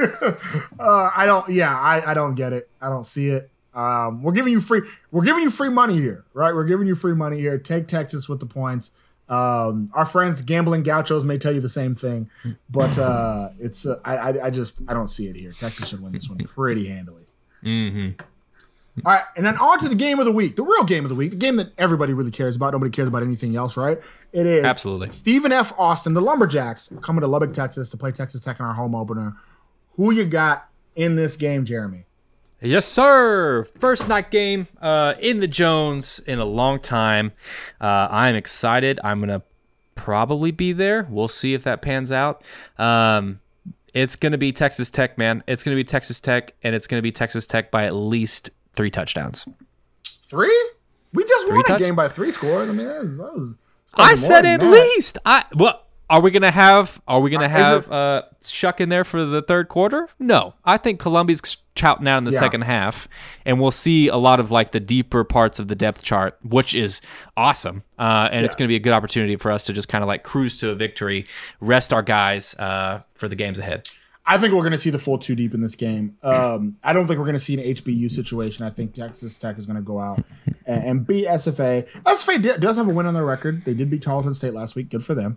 [0.78, 1.48] uh, I don't.
[1.50, 2.68] Yeah, I, I don't get it.
[2.80, 3.50] I don't see it.
[3.74, 4.82] Um, we're giving you free.
[5.10, 6.54] We're giving you free money here, right?
[6.54, 7.58] We're giving you free money here.
[7.58, 8.90] Take Texas with the points.
[9.28, 12.28] Um, our friends gambling gauchos may tell you the same thing,
[12.68, 15.54] but uh, it's uh, I, I I just I don't see it here.
[15.58, 17.24] Texas should win this one pretty handily.
[17.64, 18.20] Mm-hmm.
[19.04, 21.08] All right, and then on to the game of the week, the real game of
[21.08, 22.74] the week, the game that everybody really cares about.
[22.74, 23.98] Nobody cares about anything else, right?
[24.32, 25.10] It is Absolutely.
[25.10, 25.72] Stephen F.
[25.76, 29.36] Austin, the Lumberjacks, coming to Lubbock, Texas, to play Texas Tech in our home opener.
[29.96, 32.04] Who you got in this game, Jeremy?
[32.64, 33.64] Yes, sir.
[33.78, 37.32] First night game uh, in the Jones in a long time.
[37.80, 38.98] Uh, I'm excited.
[39.04, 39.42] I'm gonna
[39.94, 41.06] probably be there.
[41.10, 42.42] We'll see if that pans out.
[42.78, 43.40] Um,
[43.92, 45.44] it's gonna be Texas Tech, man.
[45.46, 48.90] It's gonna be Texas Tech, and it's gonna be Texas Tech by at least three
[48.90, 49.46] touchdowns.
[50.28, 50.70] Three?
[51.12, 52.68] We just won touch- a game by three scores.
[52.68, 53.56] I mean, that was, that was
[53.94, 54.70] I said at that.
[54.70, 55.18] least.
[55.24, 55.86] I what?
[56.10, 57.00] Are we gonna have?
[57.08, 60.08] Are we gonna Uh, have it- uh, Shough in there for the third quarter?
[60.18, 61.40] No, I think Colombi's
[61.76, 62.38] shouting out in the Yeah.
[62.40, 63.08] second half,
[63.46, 66.74] and we'll see a lot of like the deeper parts of the depth chart, which
[66.74, 67.00] is
[67.36, 67.82] awesome.
[67.98, 70.22] Uh, and it's gonna be a good opportunity for us to just kind of like
[70.22, 71.26] cruise to a victory,
[71.60, 73.88] rest our guys uh, for the games ahead.
[74.26, 76.16] I think we're going to see the full two deep in this game.
[76.22, 78.64] Um, I don't think we're going to see an HBU situation.
[78.64, 80.24] I think Texas Tech is going to go out
[80.66, 81.84] and, and beat SFA.
[82.06, 83.66] SFA does have a win on their record.
[83.66, 84.88] They did beat Tarleton State last week.
[84.88, 85.36] Good for them.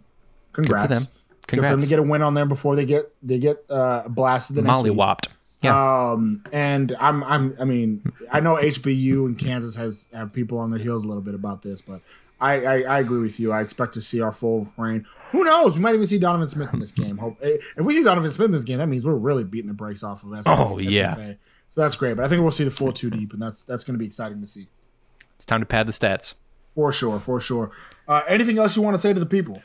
[0.66, 0.90] Congrats.
[0.90, 1.04] them.
[1.48, 1.84] Good for them Congrats.
[1.84, 4.80] to get a win on them before they get they get uh, blasted the next
[4.80, 5.00] Molly week.
[5.00, 5.30] whopped.
[5.64, 6.12] Yeah.
[6.12, 10.72] Um, and I'm I'm I mean I know HBU and Kansas has have people on
[10.72, 12.02] their heels a little bit about this, but
[12.40, 13.52] I, I I agree with you.
[13.52, 15.06] I expect to see our full reign.
[15.32, 15.76] Who knows?
[15.76, 17.18] We might even see Donovan Smith in this game.
[17.18, 19.68] Hope eh, if we see Donovan Smith in this game, that means we're really beating
[19.68, 20.44] the brakes off of SFA.
[20.46, 21.16] Oh, yeah.
[21.16, 21.38] SFA.
[21.74, 22.16] So that's great.
[22.18, 24.06] But I think we'll see the full two deep, and that's that's going to be
[24.06, 24.68] exciting to see
[25.36, 26.36] it's time to pad the stats.
[26.76, 27.72] for sure, for sure.
[28.08, 29.62] Uh, anything else you want to say to the people?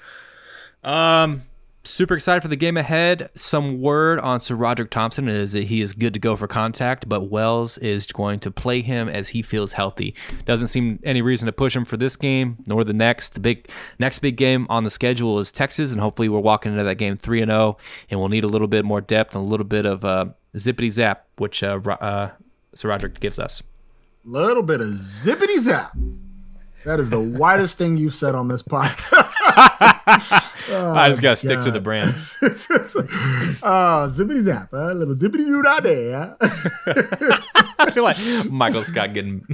[0.83, 1.45] Um,
[1.85, 3.31] super excited for the game ahead.
[3.35, 7.31] Some word on SaRodorick Thompson is that he is good to go for contact, but
[7.31, 10.15] Wells is going to play him as he feels healthy.
[10.45, 13.35] Doesn't seem any reason to push him for this game nor the next.
[13.35, 13.69] The big
[13.99, 17.17] next big game on the schedule is Texas, and hopefully we're walking into that game
[17.17, 17.77] three and zero,
[18.11, 20.91] and we'll need a little bit more depth and a little bit of uh, zippity
[20.91, 22.31] zap, which uh, uh,
[22.75, 23.63] Sir Roderick gives us.
[24.25, 25.97] Little bit of zippity zap.
[26.85, 29.13] That is the widest thing you've said on this podcast.
[30.73, 32.11] I just gotta stick to the brand.
[33.63, 36.15] uh, zippity zap, a little dippity doo da day.
[37.79, 38.17] I feel like
[38.51, 39.47] Michael Scott getting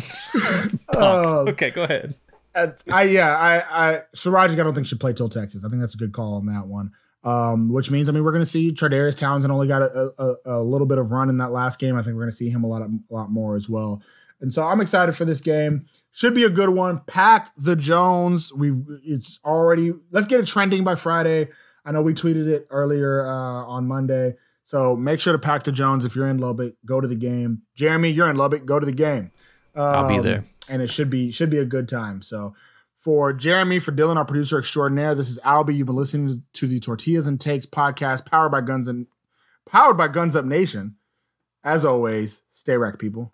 [0.92, 1.50] pumped.
[1.50, 2.14] okay, go ahead.
[2.54, 5.64] I yeah, I I Siraj, I don't think should play till Texas.
[5.64, 6.92] I think that's a good call on that one.
[7.24, 10.60] Um, which means I mean we're going to see Tradarius Townsend only got a, a,
[10.60, 11.96] a little bit of run in that last game.
[11.96, 14.00] I think we're going to see him a lot of, a lot more as well.
[14.40, 15.86] And so I'm excited for this game.
[16.18, 17.02] Should be a good one.
[17.06, 18.52] Pack the Jones.
[18.52, 21.46] We've it's already let's get it trending by Friday.
[21.84, 24.34] I know we tweeted it earlier uh, on Monday.
[24.64, 26.74] So make sure to pack the Jones if you're in Lubbock.
[26.84, 27.62] Go to the game.
[27.76, 28.66] Jeremy, you're in Lubbock.
[28.66, 29.30] Go to the game.
[29.76, 30.44] I'll be Um, there.
[30.68, 32.20] and it should be should be a good time.
[32.20, 32.52] So
[32.98, 35.76] for Jeremy, for Dylan, our producer extraordinaire, this is Albie.
[35.76, 39.06] You've been listening to the Tortillas and Takes podcast, powered by Guns and
[39.70, 40.96] powered by Guns Up Nation.
[41.62, 43.32] As always, stay wrecked, people.